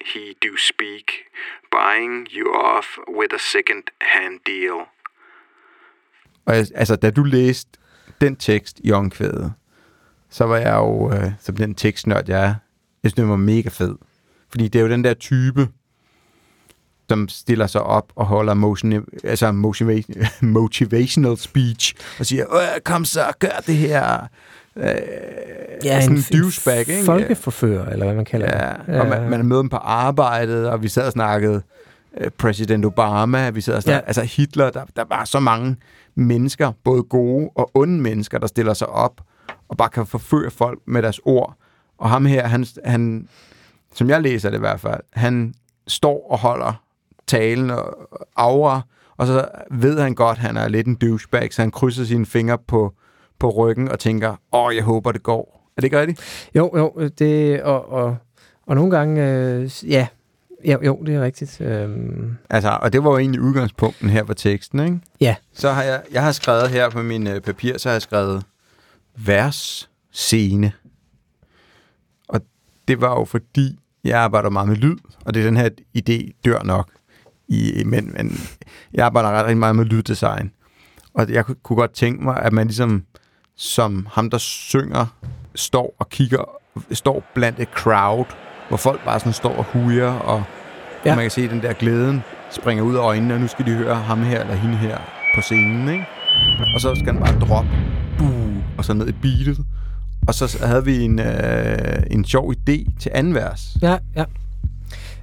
he 0.05 0.19
do 0.43 0.57
speak, 0.57 1.05
buying 1.71 2.27
you 2.31 2.53
off 2.53 2.87
with 3.19 3.33
a 3.35 3.37
second-hand 3.37 4.39
deal. 4.45 4.77
Og 6.45 6.55
jeg- 6.55 6.67
altså, 6.75 6.95
da 6.95 7.09
du 7.11 7.23
læste 7.23 7.71
den 8.21 8.35
tekst 8.35 8.79
i 8.83 8.91
omkvædet, 8.91 9.53
så 10.29 10.45
var 10.45 10.57
jeg 10.57 10.75
jo, 10.75 11.11
øh, 11.13 11.31
som 11.39 11.55
den 11.55 11.75
tekstnørd 11.75 12.29
jeg 12.29 12.39
er, 12.43 12.45
jeg 13.03 13.11
synes, 13.11 13.13
den 13.13 13.29
var 13.29 13.35
mega 13.35 13.69
fed. 13.69 13.95
Fordi 14.49 14.67
det 14.67 14.79
er 14.79 14.83
jo 14.83 14.89
den 14.89 15.03
der 15.03 15.13
type, 15.13 15.67
som 17.09 17.27
stiller 17.29 17.67
sig 17.67 17.81
op 17.83 18.11
og 18.15 18.25
holder 18.25 18.53
motion, 18.53 19.05
altså 19.23 19.51
motivation, 19.51 20.15
motivational 20.53 21.37
speech, 21.37 21.95
og 22.19 22.25
siger, 22.25 22.79
kom 22.85 23.05
så, 23.05 23.33
gør 23.39 23.59
det 23.67 23.75
her. 23.75 24.27
Øh, 24.79 24.91
Ja, 25.83 26.01
sådan 26.01 26.17
en 26.17 26.23
f- 26.23 26.37
douchebag, 26.41 26.79
ikke? 26.79 27.05
Folkeforfører, 27.05 27.89
eller 27.89 28.05
hvad 28.05 28.15
man 28.15 28.25
kalder 28.25 28.47
Ja, 28.87 28.93
det. 28.93 29.01
og 29.01 29.07
man, 29.07 29.29
man 29.29 29.45
med 29.45 29.57
dem 29.57 29.69
på 29.69 29.77
arbejdet, 29.77 30.69
og 30.69 30.83
vi 30.83 30.87
sad 30.87 31.05
og 31.05 31.11
snakkede 31.11 31.61
øh, 32.17 32.29
præsident 32.37 32.85
Obama, 32.85 33.49
vi 33.49 33.61
sidder 33.61 33.77
og 33.77 33.83
snakker, 33.83 33.95
Ja. 33.97 34.01
ja. 34.01 34.07
altså 34.07 34.21
Hitler, 34.21 34.69
der, 34.69 34.83
der 34.95 35.03
var 35.09 35.25
så 35.25 35.39
mange 35.39 35.75
mennesker, 36.15 36.71
både 36.83 37.03
gode 37.03 37.49
og 37.55 37.71
onde 37.73 38.01
mennesker, 38.01 38.37
der 38.37 38.47
stiller 38.47 38.73
sig 38.73 38.89
op 38.89 39.21
og 39.69 39.77
bare 39.77 39.89
kan 39.89 40.05
forføre 40.05 40.51
folk 40.51 40.79
med 40.87 41.01
deres 41.01 41.19
ord. 41.25 41.55
Og 41.97 42.09
ham 42.09 42.25
her, 42.25 42.47
han, 42.47 42.65
han 42.85 43.27
som 43.95 44.09
jeg 44.09 44.21
læser 44.21 44.49
det 44.49 44.57
i 44.57 44.59
hvert 44.59 44.79
fald, 44.79 44.99
han 45.13 45.53
står 45.87 46.27
og 46.31 46.37
holder 46.39 46.73
talen 47.27 47.69
og 47.71 47.97
aura, 48.35 48.81
og 49.17 49.27
så 49.27 49.45
ved 49.71 49.99
han 49.99 50.15
godt, 50.15 50.37
at 50.37 50.41
han 50.43 50.57
er 50.57 50.67
lidt 50.67 50.87
en 50.87 50.95
douchebag, 50.95 51.53
så 51.53 51.61
han 51.61 51.71
krydser 51.71 52.05
sine 52.05 52.25
fingre 52.25 52.57
på, 52.67 52.93
på 53.39 53.49
ryggen 53.49 53.89
og 53.91 53.99
tænker, 53.99 54.35
åh, 54.51 54.75
jeg 54.75 54.83
håber, 54.83 55.11
det 55.11 55.23
går. 55.23 55.71
Er 55.77 55.81
det 55.81 55.83
ikke 55.83 55.99
rigtigt? 55.99 56.49
Jo, 56.55 56.71
jo, 56.77 57.09
det, 57.19 57.61
og, 57.63 57.91
og, 57.91 58.17
og 58.67 58.75
nogle 58.75 58.91
gange, 58.97 59.31
øh, 59.31 59.69
ja, 59.87 60.07
jo, 60.65 60.79
jo, 60.85 61.03
det 61.05 61.15
er 61.15 61.21
rigtigt. 61.21 61.61
Øhm, 61.61 62.37
Altså, 62.49 62.77
og 62.81 62.93
det 62.93 63.03
var 63.03 63.09
jo 63.11 63.17
egentlig 63.17 63.41
udgangspunkten 63.41 64.09
her 64.09 64.25
for 64.25 64.33
teksten, 64.33 64.79
ikke? 64.79 64.99
ja, 65.21 65.35
Så 65.53 65.71
har 65.71 65.83
jeg, 65.83 66.01
jeg 66.11 66.23
har 66.23 66.31
skrevet 66.31 66.69
her 66.69 66.89
på 66.89 67.01
min 67.01 67.27
øh, 67.27 67.41
papir, 67.41 67.77
så 67.77 67.89
har 67.89 67.93
jeg 67.93 68.01
skrevet 68.01 68.43
vers, 69.15 69.89
scene. 70.11 70.71
Og 72.27 72.41
det 72.87 73.01
var 73.01 73.19
jo 73.19 73.25
fordi, 73.25 73.79
jeg 74.03 74.19
arbejder 74.19 74.49
meget 74.49 74.67
med 74.67 74.75
lyd, 74.75 74.97
og 75.25 75.33
det 75.33 75.39
er 75.39 75.45
den 75.45 75.57
her 75.57 75.69
idé 75.97 76.31
dør 76.45 76.63
nok. 76.63 76.89
I, 77.47 77.83
men, 77.85 78.13
men 78.17 78.37
jeg 78.93 79.05
arbejder 79.05 79.29
ret 79.29 79.45
rigtig 79.45 79.57
meget 79.57 79.75
med 79.75 79.85
lyddesign. 79.85 80.51
Og 81.13 81.29
jeg 81.29 81.45
kunne 81.45 81.77
godt 81.77 81.91
tænke 81.93 82.23
mig, 82.23 82.37
at 82.41 82.53
man 82.53 82.67
ligesom, 82.67 83.05
som 83.59 84.07
ham 84.11 84.29
der 84.29 84.37
synger, 84.37 85.05
står 85.55 85.95
og 85.99 86.09
kigger, 86.09 86.49
står 86.91 87.23
blandt 87.35 87.59
et 87.59 87.67
crowd, 87.67 88.25
hvor 88.67 88.77
folk 88.77 89.05
bare 89.05 89.19
sådan 89.19 89.33
står 89.33 89.55
og 89.55 89.63
hujer, 89.63 90.11
og, 90.11 90.43
ja. 91.05 91.11
Og 91.11 91.15
man 91.15 91.23
kan 91.23 91.31
se 91.31 91.49
den 91.49 91.61
der 91.61 91.73
glæden 91.73 92.23
springer 92.51 92.83
ud 92.83 92.95
af 92.95 92.99
øjnene, 92.99 93.33
og 93.33 93.39
nu 93.39 93.47
skal 93.47 93.65
de 93.65 93.71
høre 93.71 93.95
ham 93.95 94.23
her 94.23 94.41
eller 94.41 94.55
hende 94.55 94.77
her 94.77 94.97
på 95.35 95.41
scenen, 95.41 95.89
ikke? 95.89 96.05
Og 96.75 96.81
så 96.81 96.95
skal 96.95 97.13
den 97.13 97.21
bare 97.21 97.39
droppe, 97.39 97.69
buh, 98.17 98.77
og 98.77 98.85
så 98.85 98.93
ned 98.93 99.07
i 99.07 99.11
beatet. 99.11 99.65
Og 100.27 100.33
så 100.33 100.65
havde 100.65 100.85
vi 100.85 101.01
en, 101.01 101.19
øh, 101.19 102.03
en 102.11 102.25
sjov 102.25 102.53
idé 102.53 102.99
til 102.99 103.11
anden 103.13 103.33
vers. 103.33 103.77
ja, 103.81 103.97
ja. 104.15 104.25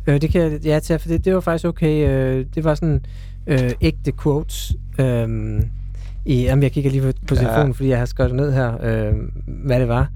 Øh, 0.07 0.21
det 0.21 0.31
kan 0.31 0.40
jeg 0.40 0.64
ja 0.64 0.78
til, 0.78 0.99
for 0.99 1.09
det, 1.09 1.25
det 1.25 1.35
var 1.35 1.40
faktisk 1.40 1.64
okay. 1.64 2.09
Øh, 2.09 2.47
det 2.55 2.64
var 2.64 2.75
sådan 2.75 3.05
øh, 3.47 3.71
ægte 3.81 4.12
quotes. 4.23 4.73
Øh, 4.99 5.28
i, 6.26 6.42
jamen, 6.42 6.62
jeg 6.62 6.73
kigger 6.73 6.90
lige 6.90 7.02
på, 7.02 7.12
på 7.28 7.35
Ja. 7.35 7.40
telefonen, 7.40 7.75
fordi 7.75 7.88
jeg 7.88 7.99
har 7.99 8.06
skrevet 8.06 8.35
ned 8.35 8.52
her, 8.52 8.85
øh, 8.85 9.14
hvad 9.47 9.80
det 9.80 9.88
var. 9.88 10.09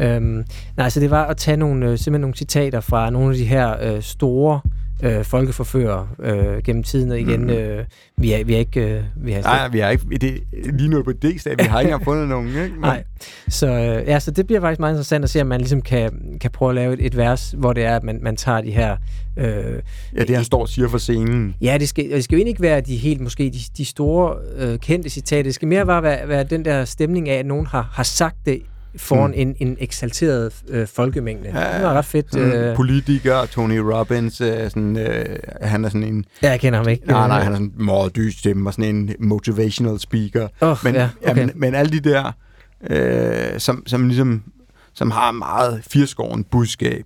Øhm, 0.00 0.44
nej, 0.76 0.88
så 0.88 1.00
det 1.00 1.10
var 1.10 1.24
at 1.24 1.36
tage 1.36 1.56
nogle, 1.56 1.84
øh, 1.86 1.98
simpelthen 1.98 2.20
nogle 2.20 2.34
citater 2.34 2.80
fra 2.80 3.10
nogle 3.10 3.30
af 3.30 3.36
de 3.36 3.44
her 3.44 3.94
øh, 3.94 4.02
store 4.02 4.60
øh, 5.02 5.24
folkeforfører 5.24 6.06
øh, 6.22 6.62
gennem 6.64 6.82
tiden, 6.82 7.10
og 7.10 7.20
igen, 7.20 7.40
Mhm. 7.40 7.50
øh, 7.50 7.84
vi, 8.16 8.32
er, 8.32 8.44
vi 8.44 8.54
er 8.54 8.58
ikke... 8.58 8.80
Øh, 8.96 9.02
vi 9.16 9.32
har 9.32 9.42
Nej, 9.42 9.68
vi 9.68 9.78
har 9.78 9.90
ikke, 9.90 10.04
det, 10.20 10.40
lige 10.78 10.88
nu 10.90 11.02
på 11.02 11.12
D-stat, 11.12 11.58
vi 11.58 11.64
har 11.64 11.80
ikke 11.80 11.88
engang 11.88 12.04
fundet 12.04 12.28
nogen, 12.28 12.48
ikke? 12.48 12.60
Men, 12.60 12.80
Nej. 12.80 13.04
Så, 13.48 13.66
øh, 13.66 14.08
ja, 14.08 14.20
så 14.20 14.30
det 14.30 14.46
bliver 14.46 14.60
faktisk 14.60 14.80
meget 14.80 14.92
interessant 14.92 15.24
at 15.24 15.30
se, 15.30 15.40
om 15.40 15.46
man 15.46 15.60
ligesom 15.60 15.82
kan, 15.82 16.38
kan 16.40 16.50
prøve 16.50 16.68
at 16.68 16.74
lave 16.74 16.92
et, 16.94 17.06
et 17.06 17.16
vers, 17.16 17.54
hvor 17.58 17.72
det 17.72 17.84
er, 17.84 17.96
at 17.96 18.02
man, 18.02 18.18
man 18.22 18.36
tager 18.36 18.60
de 18.60 18.70
her... 18.70 18.96
Øh, 19.36 19.82
Ja, 20.16 20.24
det 20.24 20.36
han 20.36 20.44
står 20.44 20.60
og 20.60 20.68
siger 20.68 20.88
for 20.88 20.98
scenen. 20.98 21.54
ja, 21.60 21.76
det 21.80 21.88
skal, 21.88 22.04
og 22.04 22.16
det 22.16 22.24
skal 22.24 22.36
jo 22.36 22.38
egentlig 22.38 22.50
ikke 22.50 22.62
være 22.62 22.80
de 22.80 22.96
helt, 22.96 23.20
måske 23.20 23.44
de, 23.44 23.58
de 23.76 23.84
store 23.84 24.34
øh, 24.56 24.78
kendte 24.78 25.10
citater. 25.10 25.42
Det 25.42 25.54
skal 25.54 25.68
mere 25.68 25.86
bare 25.86 26.02
være, 26.02 26.28
være 26.28 26.44
den 26.44 26.64
der 26.64 26.84
stemning 26.84 27.28
af, 27.28 27.38
at 27.38 27.46
nogen 27.46 27.66
har, 27.66 27.88
har 27.92 28.02
sagt 28.02 28.36
det 28.46 28.62
foran 28.96 29.30
Mm. 29.30 29.36
mm. 29.36 29.40
en, 29.40 29.56
en 29.68 29.76
eksalteret 29.80 30.52
øh, 30.68 30.86
folkemængde. 30.86 31.48
Ja, 31.48 31.60
Ja, 31.70 31.76
det 31.76 31.82
var 31.86 31.92
ret 31.94 32.04
fedt. 32.04 32.26
Sådan 32.32 32.52
Øh, 32.52 32.76
politiker, 32.76 33.46
Tony 33.46 33.76
Robbins, 33.78 34.40
øh, 34.40 34.70
sådan, 34.70 34.96
øh, 34.98 35.36
han 35.62 35.84
er 35.84 35.88
sådan 35.88 36.02
en, 36.04 36.24
ja, 36.42 36.50
jeg 36.50 36.60
kender 36.60 36.78
ham 36.78 36.88
ikke. 36.88 37.06
nej, 37.06 37.28
nej, 37.28 37.40
han 37.42 37.52
er 37.52 37.56
sådan 37.56 37.72
en 37.78 37.84
meget 37.84 38.16
dyb 38.16 38.32
stemme, 38.32 38.68
og 38.68 38.74
sådan 38.74 38.94
en 38.96 39.14
motivational 39.18 39.98
speaker. 39.98 40.48
Oh, 40.60 40.76
Men, 40.84 40.94
ja, 40.94 41.08
ja, 41.22 41.30
okay. 41.30 41.40
men, 41.44 41.50
men 41.54 41.74
alle 41.74 41.92
de 42.00 42.10
der, 42.10 42.32
øh, 42.90 43.60
som, 43.60 43.82
som 43.86 44.06
ligesom, 44.08 44.42
som 44.94 45.10
har 45.10 45.30
meget 45.32 45.80
firskåren 45.90 46.44
budskab, 46.44 47.04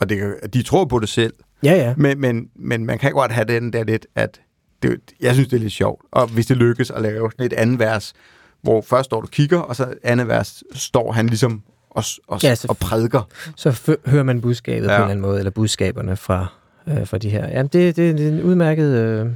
og 0.00 0.08
det, 0.08 0.18
kan- 0.18 0.34
de 0.52 0.62
tror 0.62 0.84
på 0.84 0.98
det 0.98 1.08
selv, 1.08 1.32
ja, 1.62 1.72
ja. 1.74 1.94
men, 1.96 2.20
men, 2.20 2.48
men 2.56 2.86
man 2.86 2.98
kan 2.98 3.12
godt 3.12 3.32
have 3.32 3.44
den 3.44 3.72
der 3.72 3.84
lidt, 3.84 4.06
at 4.14 4.40
det, 4.82 4.96
jeg 5.20 5.34
synes, 5.34 5.48
det 5.48 5.56
er 5.56 5.60
lidt 5.60 5.72
sjovt. 5.72 6.02
Og 6.12 6.26
hvis 6.28 6.46
det 6.46 6.56
lykkes 6.56 6.90
at 6.90 7.02
lave 7.02 7.30
sådan 7.32 7.46
et 7.46 7.52
andet 7.52 7.78
vers, 7.78 8.12
hvor 8.62 8.80
først 8.80 9.04
står 9.04 9.20
du 9.20 9.26
kigger, 9.26 9.58
og 9.58 9.76
så 9.76 9.86
andet 10.02 10.28
vers 10.28 10.62
står 10.74 11.12
han 11.12 11.26
ligesom 11.26 11.62
og, 11.90 12.04
og, 12.28 12.42
Ja, 12.42 12.54
så- 12.54 12.66
og 12.68 12.76
prædiker. 12.76 13.22
Så 13.56 13.96
hører 14.06 14.22
man 14.22 14.40
budskabet. 14.40 14.86
Ja. 14.88 14.90
på 14.90 14.94
en 14.94 15.00
eller 15.00 15.10
anden 15.10 15.22
måde, 15.22 15.38
eller 15.38 15.50
budskaberne 15.50 16.16
fra, 16.16 16.46
øh, 16.86 17.06
fra 17.06 17.18
de 17.18 17.30
her. 17.30 17.48
Jamen, 17.48 17.70
det, 17.72 17.96
det, 17.96 18.18
det 18.18 18.24
er 18.28 18.32
en 18.32 18.42
udmærket, 18.42 18.86
øh, 18.98 19.26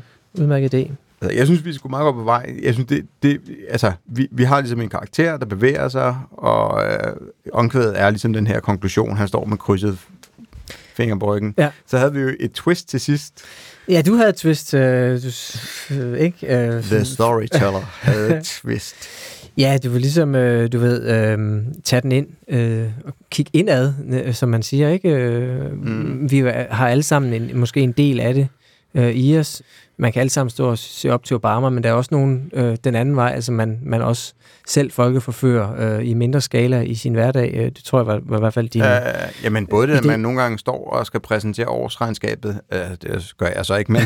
udmærket 0.41 0.75
idé. 0.75 0.91
Altså, 1.21 1.39
jeg 1.39 1.47
synes, 1.47 1.65
vi 1.65 1.73
skulle 1.73 1.91
meget 1.91 2.05
godt 2.05 2.17
på 2.17 2.23
vej. 2.23 2.55
Jeg 2.63 2.75
synes, 2.75 2.89
det, 2.89 3.07
det, 3.23 3.41
altså, 3.71 3.93
vi, 4.07 4.29
vi 4.31 4.45
har 4.45 4.61
ligesom 4.61 4.81
en 4.81 4.89
karakter, 4.89 5.37
der 5.37 5.47
bevæger 5.47 5.89
sig, 5.89 6.17
og 6.31 6.85
øh, 6.87 7.13
omkvædet 7.53 8.01
er 8.01 8.11
ligesom 8.11 8.33
den 8.33 8.47
her 8.47 8.61
konklusion. 8.61 9.17
Han 9.17 9.29
står 9.29 9.45
med 9.45 9.57
krydset 9.57 9.99
finger 10.97 11.17
på 11.19 11.35
ryggen. 11.35 11.55
Ja. 11.59 11.69
Så 11.87 11.99
havde 11.99 12.13
vi 12.13 12.21
jo 12.21 12.31
et 12.41 12.53
twist 12.53 12.89
til 12.89 13.01
sidst. 13.01 13.33
Ja, 13.89 14.03
du 14.07 14.15
havde 14.15 14.29
et 14.29 14.35
twist, 14.37 14.75
øh, 14.75 15.23
du, 15.23 15.29
øh, 15.95 16.19
ikke? 16.19 16.57
Øh, 16.57 16.83
The 16.83 17.05
storyteller 17.05 17.81
havde 18.03 18.37
et 18.37 18.45
twist. 18.45 18.95
Ja, 19.59 19.79
du 19.85 19.91
vil 19.91 20.01
ligesom, 20.01 20.35
øh, 20.35 20.73
du 20.73 20.79
ved, 20.79 21.03
øh, 21.03 21.39
tage 21.85 22.03
den 22.03 22.13
ind 22.13 22.27
øh, 22.49 22.87
og 23.05 23.15
kigge 23.31 23.51
indad, 23.53 23.93
øh, 24.13 24.35
som 24.35 24.49
man 24.49 24.63
siger, 24.63 24.89
ikke? 24.89 25.09
Øh, 25.09 25.73
Mm. 25.73 26.31
Vi 26.31 26.39
har 26.71 26.89
alle 26.89 27.03
sammen 27.03 27.33
en, 27.43 27.59
måske 27.59 27.81
en 27.81 27.93
del 27.93 28.21
af 28.21 28.35
det 28.35 28.49
øh, 28.95 29.11
i 29.11 29.39
os. 29.39 29.63
Man 29.97 30.13
kan 30.13 30.21
alle 30.21 30.31
sammen 30.31 30.51
stå 30.51 30.71
og 30.71 30.79
se 30.79 31.11
op 31.11 31.25
til 31.25 31.37
Obama, 31.37 31.69
men 31.69 31.83
der 31.83 31.91
er 31.91 31.95
også 31.95 32.09
nogen 32.13 32.51
øh, 32.53 32.77
den 32.85 32.95
anden 32.95 33.17
vej, 33.17 33.33
altså 33.35 33.53
man, 33.53 33.79
man 33.83 34.03
også 34.03 34.35
selv 34.67 34.91
folkeforfører 34.91 35.97
øh, 35.99 36.09
i 36.09 36.15
mindre 36.15 36.41
skala 36.41 36.81
i 36.81 36.95
sin 36.95 37.15
hverdag. 37.15 37.51
Øh, 37.55 37.65
det 37.65 37.85
tror 37.85 37.99
jeg 37.99 38.07
var, 38.07 38.21
var 38.25 38.37
i 38.37 38.41
hvert 38.41 38.55
fald 38.55 38.69
din... 38.69 38.83
Uh, 38.83 39.45
jamen, 39.45 39.67
både 39.67 39.87
det, 39.87 39.95
at 39.95 40.05
man 40.05 40.21
nogle 40.21 40.43
gange 40.43 40.59
står 40.59 40.91
og 40.91 41.07
skal 41.07 41.21
præsentere 41.21 41.69
årsregnskabet, 41.69 42.61
uh, 42.73 42.79
det 43.03 43.33
gør 43.39 43.47
jeg 43.57 43.67
så 43.67 43.77
ikke, 43.77 43.93
men, 43.93 44.03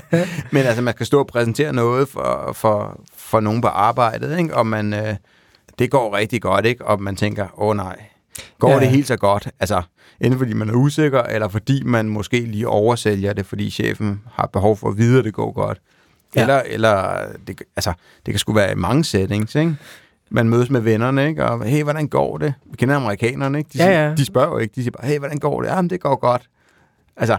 men 0.52 0.62
altså, 0.62 0.82
man 0.82 0.94
skal 0.94 1.06
stå 1.06 1.18
og 1.18 1.26
præsentere 1.26 1.72
noget 1.72 2.08
for, 2.08 2.50
for, 2.54 3.00
for 3.16 3.40
nogen 3.40 3.60
på 3.60 3.68
arbejdet, 3.68 4.38
ikke? 4.38 4.56
og 4.56 4.66
man, 4.66 4.92
uh, 4.92 5.14
det 5.78 5.90
går 5.90 6.16
rigtig 6.16 6.42
godt, 6.42 6.66
ikke? 6.66 6.84
og 6.84 7.02
man 7.02 7.16
tænker, 7.16 7.44
åh 7.56 7.68
oh, 7.68 7.76
nej, 7.76 7.96
går 8.58 8.68
Ja, 8.68 8.74
ja. 8.74 8.80
det 8.80 8.86
ja. 8.86 8.90
helt 8.90 9.06
så 9.06 9.16
godt? 9.16 9.48
Altså, 9.60 9.82
enten 10.20 10.38
fordi 10.38 10.52
man 10.52 10.68
er 10.70 10.74
usikker, 10.74 11.22
eller 11.22 11.48
fordi 11.48 11.82
man 11.82 12.08
måske 12.08 12.40
lige 12.40 12.68
oversælger 12.68 13.32
det, 13.32 13.46
fordi 13.46 13.70
chefen 13.70 14.20
har 14.32 14.46
behov 14.46 14.76
for 14.76 14.88
at 14.88 14.98
vide, 14.98 15.18
at 15.18 15.24
det 15.24 15.34
går 15.34 15.52
godt. 15.52 15.80
Ja. 16.36 16.40
Eller, 16.40 16.62
eller 16.66 17.26
det, 17.46 17.62
altså, 17.76 17.92
det 18.26 18.32
kan 18.34 18.38
sgu 18.38 18.52
være 18.52 18.72
i 18.72 18.74
mange 18.74 19.04
settings, 19.04 19.54
ikke? 19.54 19.76
Man 20.30 20.48
mødes 20.48 20.70
med 20.70 20.80
vennerne, 20.80 21.28
ikke? 21.28 21.44
Og, 21.44 21.64
hey, 21.64 21.82
hvordan 21.82 22.08
går 22.08 22.38
det? 22.38 22.54
Vi 22.70 22.76
kender 22.76 22.96
amerikanerne, 22.96 23.58
ikke? 23.58 23.70
De, 23.72 23.78
Ja, 23.78 23.84
siger, 23.84 24.08
ja. 24.08 24.14
de 24.14 24.24
spørger 24.24 24.48
jo 24.48 24.58
ikke. 24.58 24.72
De 24.74 24.82
siger 24.82 24.90
bare, 24.90 25.06
hey, 25.06 25.18
hvordan 25.18 25.38
går 25.38 25.62
det? 25.62 25.68
Jamen, 25.68 25.90
det 25.90 26.00
går 26.00 26.16
godt. 26.16 26.42
Altså, 27.16 27.36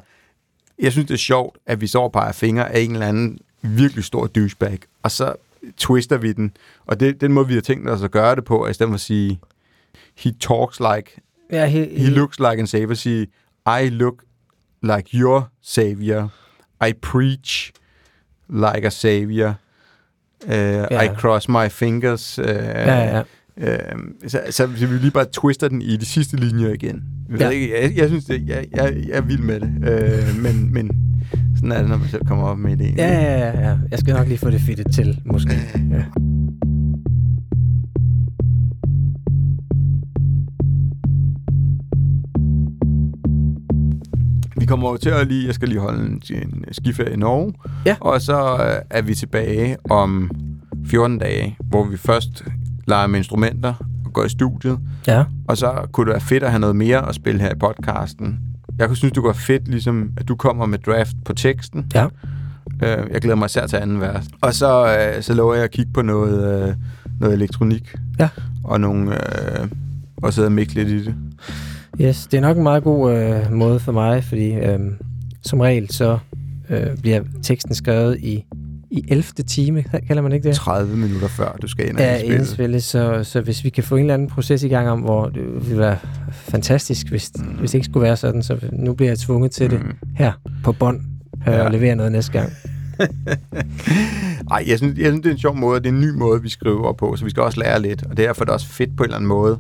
jeg 0.80 0.92
synes, 0.92 1.08
det 1.08 1.14
er 1.14 1.18
sjovt, 1.18 1.58
at 1.66 1.82
vi 1.82 1.88
står 1.88 2.04
og 2.04 2.12
peger 2.12 2.32
fingre 2.32 2.72
af 2.76 2.80
en 2.80 2.92
eller 2.94 3.08
anden 3.08 3.38
virkelig 3.62 4.04
stor 4.04 4.28
douchebag, 4.28 4.80
og 5.04 5.12
så 5.12 5.34
twister 5.78 6.18
vi 6.18 6.32
den. 6.34 6.52
Og 6.86 7.00
det, 7.00 7.22
den 7.22 7.34
måde, 7.34 7.48
vi 7.48 7.54
har 7.54 7.62
tænkt 7.62 7.90
os 7.90 8.04
at 8.04 8.12
gøre 8.12 8.36
det 8.36 8.46
på, 8.46 8.66
er 8.66 8.70
i 8.70 8.74
stedet 8.74 8.90
for 8.90 8.94
at 8.96 9.00
sige, 9.02 9.40
he 10.18 10.32
talks 10.40 10.80
like, 10.80 11.12
ja, 11.52 11.66
he, 11.66 11.86
he 11.98 12.10
looks 12.10 12.40
like 12.40 12.60
an 12.60 12.68
savior, 12.68 12.94
sige, 12.96 13.28
I 13.84 13.90
look 13.90 14.24
like 14.84 15.10
your 15.18 15.50
savior. 15.62 16.28
I 16.88 16.94
preach 17.02 17.72
like 18.50 18.88
a 18.88 18.90
savior. 18.90 19.54
Uh, 20.48 20.52
Ja. 20.52 21.02
I 21.04 21.08
cross 21.16 21.50
my 21.50 21.70
fingers. 21.70 22.40
Uh, 22.40 22.46
Ja, 22.46 23.04
ja. 23.18 23.24
Uh, 23.58 24.00
så, 24.28 24.42
så, 24.50 24.66
vi 24.66 24.86
lige 24.86 25.12
bare 25.12 25.26
twister 25.34 25.68
den 25.68 25.82
i 25.82 25.98
de 25.98 26.06
sidste 26.06 26.38
linjer 26.38 26.70
igen. 26.74 27.04
Jeg, 27.30 27.40
Ja. 27.40 27.50
ikke, 27.50 27.82
jeg, 27.82 27.98
jeg 27.98 28.08
synes, 28.08 28.26
det, 28.26 28.48
jeg, 28.48 28.66
jeg, 28.76 28.96
jeg 29.08 29.18
er 29.18 29.22
vild 29.22 29.40
med 29.40 29.60
det. 29.60 29.70
Uh, 30.34 30.42
men, 30.44 30.74
men 30.74 30.92
sådan 31.56 31.72
er 31.72 31.80
det, 31.80 31.90
når 31.90 31.98
man 31.98 32.08
selv 32.10 32.26
kommer 32.26 32.44
op 32.48 32.58
med 32.58 32.78
det. 32.78 32.94
Ja, 32.98 33.14
ja, 33.14 33.38
ja, 33.40 33.70
ja. 33.70 33.78
Jeg 33.92 34.00
skal 34.00 34.14
nok 34.14 34.28
lige 34.28 34.38
få 34.38 34.50
det 34.50 34.62
fittet 34.62 34.94
til, 34.94 35.22
måske. 35.26 35.54
Ja. 35.92 36.04
Vi 44.66 44.68
kommer 44.68 44.88
over 44.88 44.98
til 44.98 45.10
at 45.10 45.28
lige, 45.28 45.48
jeg 45.48 45.56
skal 45.56 45.68
lige 45.70 45.80
holde 45.80 46.06
en, 46.06 46.22
en 46.30 46.66
skiferie 46.72 47.14
i 47.14 47.16
Norge. 47.16 47.54
Ja. 47.86 47.96
Og 48.00 48.22
så 48.22 48.58
øh, 48.58 48.82
er 48.90 49.02
vi 49.02 49.16
tilbage 49.16 49.78
om 49.90 50.32
14 50.88 51.18
dage, 51.18 51.58
hvor 51.60 51.84
vi 51.84 51.98
først 51.98 52.44
leger 52.88 53.08
med 53.08 53.20
instrumenter 53.20 53.74
og 54.06 54.14
går 54.14 54.24
i 54.24 54.30
studiet. 54.30 54.80
ja. 55.08 55.24
Og 55.48 55.58
så 55.58 55.88
kunne 55.92 56.06
det 56.06 56.12
være 56.12 56.22
fedt 56.22 56.44
at 56.44 56.50
have 56.50 56.60
noget 56.60 56.76
mere 56.76 57.10
at 57.10 57.16
spille 57.16 57.42
her 57.42 57.52
i 57.52 57.58
podcasten. 57.60 58.40
Jeg 58.80 58.88
kunne 58.88 58.98
synes, 58.98 59.12
det 59.12 59.22
kunne 59.22 59.28
være 59.28 59.36
fedt, 59.36 59.68
ligesom, 59.68 60.12
at 60.18 60.28
du 60.28 60.36
kommer 60.36 60.66
med 60.66 60.80
draft 60.80 61.16
på 61.26 61.34
teksten. 61.34 61.92
Ja. 61.96 62.06
Øh, 62.84 63.08
jeg 63.12 63.22
glæder 63.22 63.36
mig 63.36 63.46
især 63.46 63.68
til 63.68 63.78
anden 63.78 64.02
vers. 64.02 64.26
Og 64.42 64.54
så, 64.54 64.98
øh, 64.98 65.24
så 65.24 65.34
lover 65.34 65.54
jeg 65.54 65.64
at 65.64 65.72
kigge 65.72 65.92
på 65.94 66.02
noget, 66.02 66.68
øh, 66.70 66.76
noget 67.20 67.34
elektronik. 67.34 67.96
Ja. 68.20 68.30
Og 68.64 68.82
nogle... 68.82 69.12
Øh, 69.14 69.68
og 70.18 70.34
sidde 70.34 70.48
og 70.48 70.52
mikke 70.52 70.74
lidt 70.74 70.90
i 70.90 71.06
det. 71.06 71.16
Yes, 72.02 72.28
det 72.28 72.38
er 72.38 72.42
nok 72.42 72.58
en 72.58 72.64
meget 72.64 72.84
god 72.84 73.14
øh, 73.18 73.52
måde 73.52 73.80
for 73.80 73.92
mig, 73.92 74.24
fordi 74.24 74.54
øh, 74.54 74.80
som 75.42 75.60
regel 75.60 75.90
så 75.94 76.18
øh, 76.70 76.98
bliver 77.02 77.22
teksten 77.44 77.76
skrevet 77.76 78.18
i, 78.20 78.46
i 78.92 79.04
11. 79.08 79.24
time, 79.48 79.84
kalder 80.08 80.22
man 80.22 80.32
ikke 80.32 80.48
det? 80.48 80.56
30 80.56 80.98
minutter 80.98 81.28
før 81.28 81.58
du 81.62 81.68
skal 81.68 81.88
ind 81.90 81.96
og 81.98 82.02
Ja, 82.02 82.18
indspille. 82.18 82.82
så, 82.82 83.24
så 83.24 83.42
hvis 83.42 83.64
vi 83.64 83.70
kan 83.70 83.84
få 83.84 83.96
en 83.96 84.02
eller 84.02 84.14
anden 84.14 84.28
proces 84.30 84.64
i 84.64 84.68
gang 84.68 84.90
om, 84.90 85.00
hvor 85.00 85.30
det 85.30 85.44
ville 85.54 85.78
være 85.78 85.98
fantastisk, 86.32 87.10
hvis, 87.10 87.32
mm. 87.36 87.44
hvis 87.46 87.72
det 87.72 87.76
ikke 87.78 87.86
skulle 87.86 88.04
være 88.04 88.18
sådan, 88.18 88.44
så 88.44 88.58
nu 88.74 88.94
bliver 88.94 89.10
jeg 89.10 89.20
tvunget 89.20 89.52
til 89.52 89.72
det 89.72 89.80
Mm. 89.80 89.92
her 90.16 90.32
på 90.64 90.72
bånd 90.72 91.02
Ja. 91.48 91.62
og 91.64 91.72
levere 91.72 91.96
noget 91.96 92.12
næste 92.12 92.32
gang. 92.32 92.52
Ej, 94.52 94.64
jeg 94.68 94.78
synes, 94.78 94.98
jeg 95.00 95.06
synes, 95.06 95.22
det 95.22 95.26
er 95.30 95.32
en 95.34 95.38
sjov 95.40 95.56
måde, 95.58 95.80
det 95.80 95.86
er 95.86 95.92
en 95.94 96.00
ny 96.02 96.10
måde, 96.10 96.42
vi 96.42 96.50
skriver 96.50 96.94
på, 96.94 97.16
så 97.16 97.24
vi 97.26 97.30
skal 97.30 97.44
også 97.44 97.60
lære 97.60 97.82
lidt, 97.82 98.04
og 98.06 98.18
derfor 98.18 98.42
er 98.42 98.46
det 98.46 98.54
også 98.54 98.68
fedt 98.68 98.98
på 98.98 99.04
en 99.04 99.08
eller 99.08 99.16
anden 99.16 99.28
måde. 99.28 99.60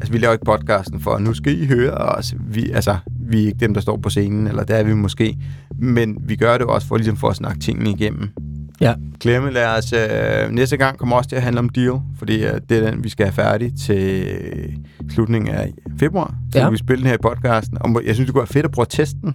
Altså, 0.00 0.12
vi 0.12 0.18
laver 0.18 0.32
ikke 0.32 0.44
podcasten 0.44 1.00
for, 1.00 1.18
nu 1.18 1.34
skal 1.34 1.62
I 1.62 1.66
høre 1.66 1.90
os. 1.94 2.34
Vi, 2.40 2.70
altså, 2.70 2.96
vi 3.20 3.42
er 3.42 3.46
ikke 3.46 3.58
dem, 3.60 3.74
der 3.74 3.80
står 3.80 3.96
på 3.96 4.10
scenen, 4.10 4.46
eller 4.46 4.64
der 4.64 4.74
er 4.74 4.82
vi 4.82 4.94
måske, 4.94 5.36
men 5.78 6.16
vi 6.20 6.36
gør 6.36 6.58
det 6.58 6.66
også 6.66 6.86
for, 6.86 6.96
ligesom 6.96 7.16
for 7.16 7.28
at 7.28 7.36
snakke 7.36 7.60
tingene 7.60 7.90
igennem. 7.90 8.28
Ja. 8.80 8.94
Klemme, 9.20 9.50
lad 9.50 9.66
os, 9.78 9.92
øh, 9.92 10.50
næste 10.50 10.76
gang 10.76 10.98
kommer 10.98 11.16
også 11.16 11.28
til 11.28 11.36
at 11.36 11.42
handle 11.42 11.58
om 11.58 11.68
deal, 11.68 11.92
fordi 12.18 12.44
øh, 12.44 12.60
det 12.68 12.78
er 12.86 12.90
den, 12.90 13.04
vi 13.04 13.08
skal 13.08 13.26
have 13.26 13.32
færdig 13.34 13.72
til 13.80 14.24
slutningen 15.10 15.54
af 15.54 15.72
februar. 16.00 16.34
Så 16.52 16.58
Ja. 16.58 16.70
vi 16.70 16.76
spille 16.76 17.00
den 17.00 17.06
her 17.06 17.14
i 17.14 17.22
podcasten. 17.22 17.78
Og 17.80 18.02
jeg 18.06 18.14
synes, 18.14 18.26
det 18.26 18.34
kunne 18.34 18.40
være 18.40 18.46
fedt 18.46 18.64
at 18.64 18.70
prøve 18.70 18.82
at 18.82 18.88
teste 18.88 19.16
den 19.22 19.34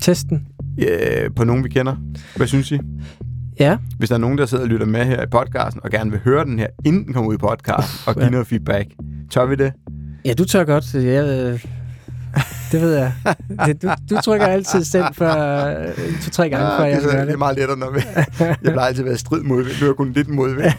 Testen. 0.00 0.46
øh, 0.78 1.30
på 1.36 1.44
nogen, 1.44 1.64
vi 1.64 1.68
kender. 1.68 1.96
Hvad 2.36 2.46
synes 2.46 2.72
I? 2.72 2.78
Ja, 3.60 3.76
Hvis 3.98 4.08
der 4.08 4.14
er 4.14 4.18
nogen, 4.18 4.38
der 4.38 4.46
sidder 4.46 4.64
og 4.64 4.68
lytter 4.70 4.86
med 4.86 5.04
her 5.04 5.22
i 5.22 5.26
podcasten, 5.26 5.80
og 5.84 5.90
gerne 5.90 6.10
vil 6.10 6.20
høre 6.20 6.44
den 6.44 6.58
her, 6.58 6.66
inden 6.84 7.04
den 7.04 7.12
kommer 7.14 7.30
ud 7.30 7.34
i 7.34 7.38
podcasten, 7.38 8.08
og 8.08 8.14
give 8.14 8.24
Ja. 8.24 8.30
noget 8.30 8.46
feedback, 8.46 8.88
tør 9.30 9.46
vi 9.46 9.54
det? 9.54 9.72
ja 10.24 10.32
du 10.32 10.44
tør 10.44 10.64
godt. 10.64 10.94
Jeg, 10.94 11.04
øh, 11.24 11.64
det 12.72 12.80
ved 12.80 12.94
jeg. 12.96 13.12
Det, 13.66 13.82
du, 13.82 13.88
du 14.10 14.20
trykker 14.24 14.46
altid 14.46 14.84
selv 14.84 15.04
for 15.12 15.28
øh, 15.28 16.20
to-tre 16.22 16.48
gange, 16.50 16.66
før 16.66 16.84
Ah, 16.84 16.86
det, 16.86 16.90
jeg 16.90 16.96
er, 16.96 17.00
så- 17.00 17.06
gør 17.08 17.12
det 17.12 17.20
er 17.20 17.24
det. 17.24 17.38
meget 17.38 17.56
lettere, 17.58 17.78
når 17.78 17.90
vi... 17.90 18.00
jeg 18.40 18.56
plejer 18.72 18.88
altid 18.88 19.02
at 19.04 19.08
være 19.08 19.18
strid 19.18 19.42
modvind. 19.42 19.76
Nu 19.80 19.84
er 19.86 19.88
jeg 19.90 19.96
kun 19.96 20.12
lidt 20.12 20.28
modvind. 20.28 20.72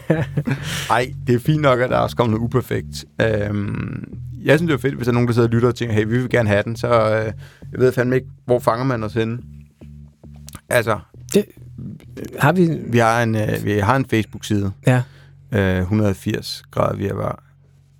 Nej, 0.88 1.12
det 1.26 1.34
er 1.34 1.38
fint 1.38 1.62
nok, 1.62 1.80
at 1.80 1.90
der 1.90 1.96
er 1.96 2.00
også 2.00 2.16
kommet 2.16 2.30
noget 2.30 2.44
uperfekt. 2.44 3.04
Øhm, 3.22 4.04
jeg 4.44 4.58
synes, 4.58 4.68
det 4.70 4.76
er 4.78 4.80
fedt, 4.80 4.94
hvis 4.94 5.04
der 5.04 5.10
er 5.12 5.14
nogen, 5.14 5.26
der 5.28 5.34
sidder 5.34 5.48
og 5.48 5.52
lytter 5.54 5.68
og 5.68 5.74
tænker, 5.74 5.94
hey, 5.94 6.04
vi 6.04 6.18
vil 6.18 6.30
gerne 6.30 6.48
have 6.48 6.62
den, 6.62 6.76
så 6.76 6.88
øh, 6.88 7.24
jeg 7.72 7.80
ved 7.80 7.92
fandme 7.92 8.16
ikke, 8.16 8.28
hvor 8.46 8.58
fanger 8.58 8.84
man 8.84 9.04
os 9.04 9.14
henne. 9.14 9.38
Altså, 10.68 10.98
Har 12.38 12.52
vi... 12.52 12.68
vi 12.86 12.98
har 12.98 13.22
en, 13.22 13.34
øh, 13.34 13.64
vi 13.64 13.72
har 13.78 13.96
en 13.96 14.06
Facebook-side, 14.06 14.72
Ja, 14.86 15.02
øh, 15.52 15.78
180 15.80 16.62
grader 16.70 16.96
vi 16.96 17.06
er 17.06 17.14
var. 17.14 17.42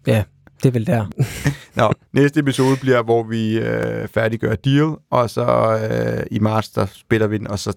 ja, 0.06 0.22
det 0.62 0.68
er 0.68 0.72
vel 0.72 0.86
der. 0.86 1.06
Nå, 1.82 1.92
næste 2.12 2.40
episode 2.40 2.76
bliver, 2.80 3.02
hvor 3.02 3.22
vi 3.22 3.58
øh, 3.58 4.08
færdiggør 4.08 4.54
deal, 4.54 4.94
og 5.10 5.30
så 5.30 5.78
øh, 5.90 6.26
i 6.30 6.38
marts, 6.38 6.68
der 6.68 6.86
spiller 6.86 7.26
vi 7.26 7.38
den, 7.38 7.46
og 7.46 7.58
så, 7.58 7.72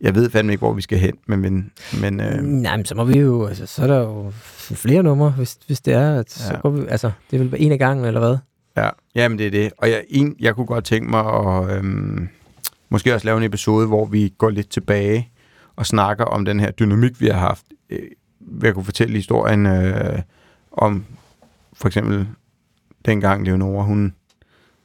jeg 0.00 0.14
ved 0.14 0.30
fandme 0.30 0.52
ikke, 0.52 0.60
hvor 0.60 0.72
vi 0.72 0.82
skal 0.82 0.98
hen, 0.98 1.14
men, 1.28 1.40
men, 1.40 1.70
men 2.00 2.20
øh, 2.20 2.42
Nej, 2.42 2.76
men 2.76 2.84
så 2.86 2.94
må 2.94 3.04
vi 3.04 3.18
jo... 3.18 3.46
Altså, 3.46 3.66
så 3.66 3.82
er 3.82 3.86
der 3.86 3.98
jo 3.98 4.30
flere 4.74 5.02
numre, 5.02 5.30
hvis, 5.30 5.58
hvis 5.66 5.80
det 5.80 5.94
er. 5.94 6.18
At, 6.20 6.30
så 6.30 6.52
Ja. 6.54 6.60
går 6.60 6.70
vi, 6.70 6.86
altså, 6.88 7.10
det 7.30 7.40
er 7.40 7.44
vel 7.44 7.54
en 7.58 7.72
af 7.72 7.78
gangen, 7.78 8.04
eller 8.06 8.20
hvad? 8.20 8.36
ja, 8.76 8.88
jamen 9.14 9.38
det 9.38 9.46
er 9.46 9.50
det. 9.50 9.72
Og 9.78 9.88
jeg, 9.90 10.04
en, 10.08 10.36
jeg 10.40 10.54
kunne 10.54 10.66
godt 10.66 10.84
tænke 10.84 11.10
mig 11.10 11.24
at 11.26 11.76
øhm, 11.78 12.28
måske 12.88 13.14
også 13.14 13.26
lave 13.26 13.36
en 13.38 13.42
episode, 13.44 13.86
hvor 13.86 14.04
vi 14.04 14.32
går 14.38 14.50
lidt 14.50 14.68
tilbage 14.70 15.30
og 15.76 15.86
snakker 15.86 16.24
om 16.24 16.44
den 16.44 16.60
her 16.60 16.70
dynamik, 16.70 17.20
vi 17.20 17.26
har 17.26 17.38
haft. 17.38 17.64
Øh, 17.90 17.98
Jeg 18.62 18.74
kunne 18.74 18.84
fortælle 18.84 19.14
historien 19.16 19.66
øh, 19.66 20.18
om 20.72 21.04
for 21.72 21.86
eksempel 21.88 22.28
dengang 23.06 23.44
Leonora, 23.46 23.84
hun 23.84 24.14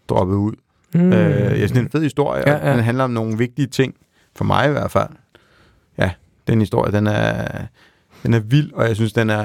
droppede 0.09 0.37
ud 0.37 0.53
Mm. 0.93 1.13
Øh, 1.13 1.41
jeg 1.41 1.57
synes, 1.57 1.71
det 1.71 1.77
er 1.77 1.83
en 1.83 1.89
fed 1.91 2.03
historie, 2.03 2.43
Ja, 2.47 2.55
ja, 2.57 2.67
ja. 2.69 2.75
den 2.75 2.83
handler 2.83 3.03
om 3.03 3.11
nogle 3.11 3.37
vigtige 3.37 3.67
ting, 3.67 3.95
for 4.35 4.43
mig 4.43 4.67
i 4.67 4.71
hvert 4.71 4.91
fald. 4.91 5.09
Ja, 5.97 6.11
den 6.47 6.59
historie, 6.59 6.91
den 6.91 7.07
er, 7.07 7.47
den 8.23 8.33
er 8.33 8.39
vild, 8.39 8.73
og 8.73 8.87
jeg 8.87 8.95
synes, 8.95 9.13
den 9.13 9.29
er, 9.29 9.43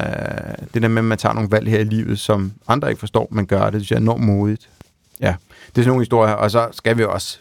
det 0.75 0.83
der 0.83 0.89
med, 0.89 0.99
at 0.99 1.05
man 1.05 1.19
tager 1.19 1.33
nogle 1.35 1.51
valg 1.51 1.69
her 1.71 1.79
i 1.81 1.85
livet, 1.85 2.19
som 2.19 2.53
andre 2.69 2.89
ikke 2.89 2.99
forstår, 3.01 3.29
men 3.31 3.47
gør 3.47 3.65
det, 3.65 3.73
det 3.73 3.81
synes 3.81 3.91
jeg 3.91 3.97
er 3.97 4.01
enormt 4.01 4.25
modigt. 4.25 4.69
Ja, 5.21 5.27
det 5.27 5.79
er 5.79 5.83
sådan 5.83 5.87
nogle 5.89 6.01
historier, 6.01 6.33
og 6.35 6.51
så 6.51 6.69
skal 6.73 6.99
vi 6.99 7.05
også, 7.05 7.41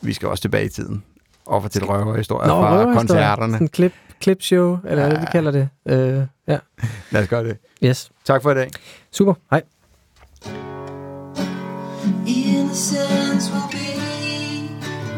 vi 0.00 0.12
skal 0.12 0.28
også 0.28 0.40
tilbage 0.42 0.64
i 0.64 0.68
tiden 0.68 1.04
og 1.46 1.62
fortælle 1.62 1.88
røverhistorier 1.88 2.46
Nå, 2.48 2.54
fra 2.54 2.70
røverhistorie. 2.72 2.96
koncerterne. 2.96 3.52
Sådan 3.52 3.64
en 3.64 3.68
klip, 3.68 3.92
clipshow, 4.22 4.78
eller 4.86 5.06
hvad 5.06 5.16
vi 5.16 5.22
Ja. 5.24 5.30
kalder 5.30 5.50
det. 5.50 5.68
Øh, 5.88 6.22
ja, 6.48 6.58
Lad 7.12 7.22
os 7.22 7.28
gøre 7.28 7.44
det. 7.44 7.56
yes. 7.84 8.10
Tak 8.24 8.42
for 8.42 8.50
i 8.50 8.54
dag. 8.54 8.70
Super, 9.12 9.34
hej. 9.50 9.62
Innocence 12.26 13.50
will 13.52 13.68
be 13.70 13.90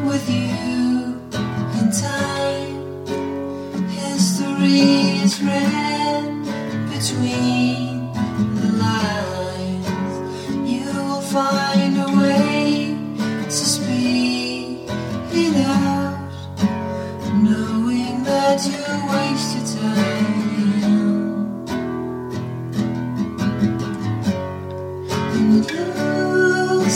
with 0.09 0.29
you 0.31 1.14
in 1.81 1.90
time. 1.93 3.07
History 3.88 5.25
is 5.25 5.40
read 5.43 6.47
between 6.93 7.60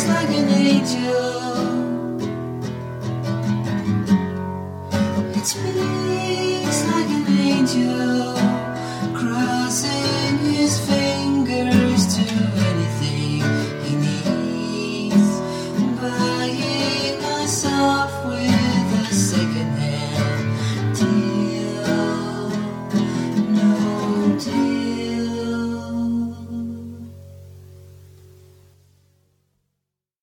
like 0.07 0.29
an 0.29 0.49
angel 0.51 1.24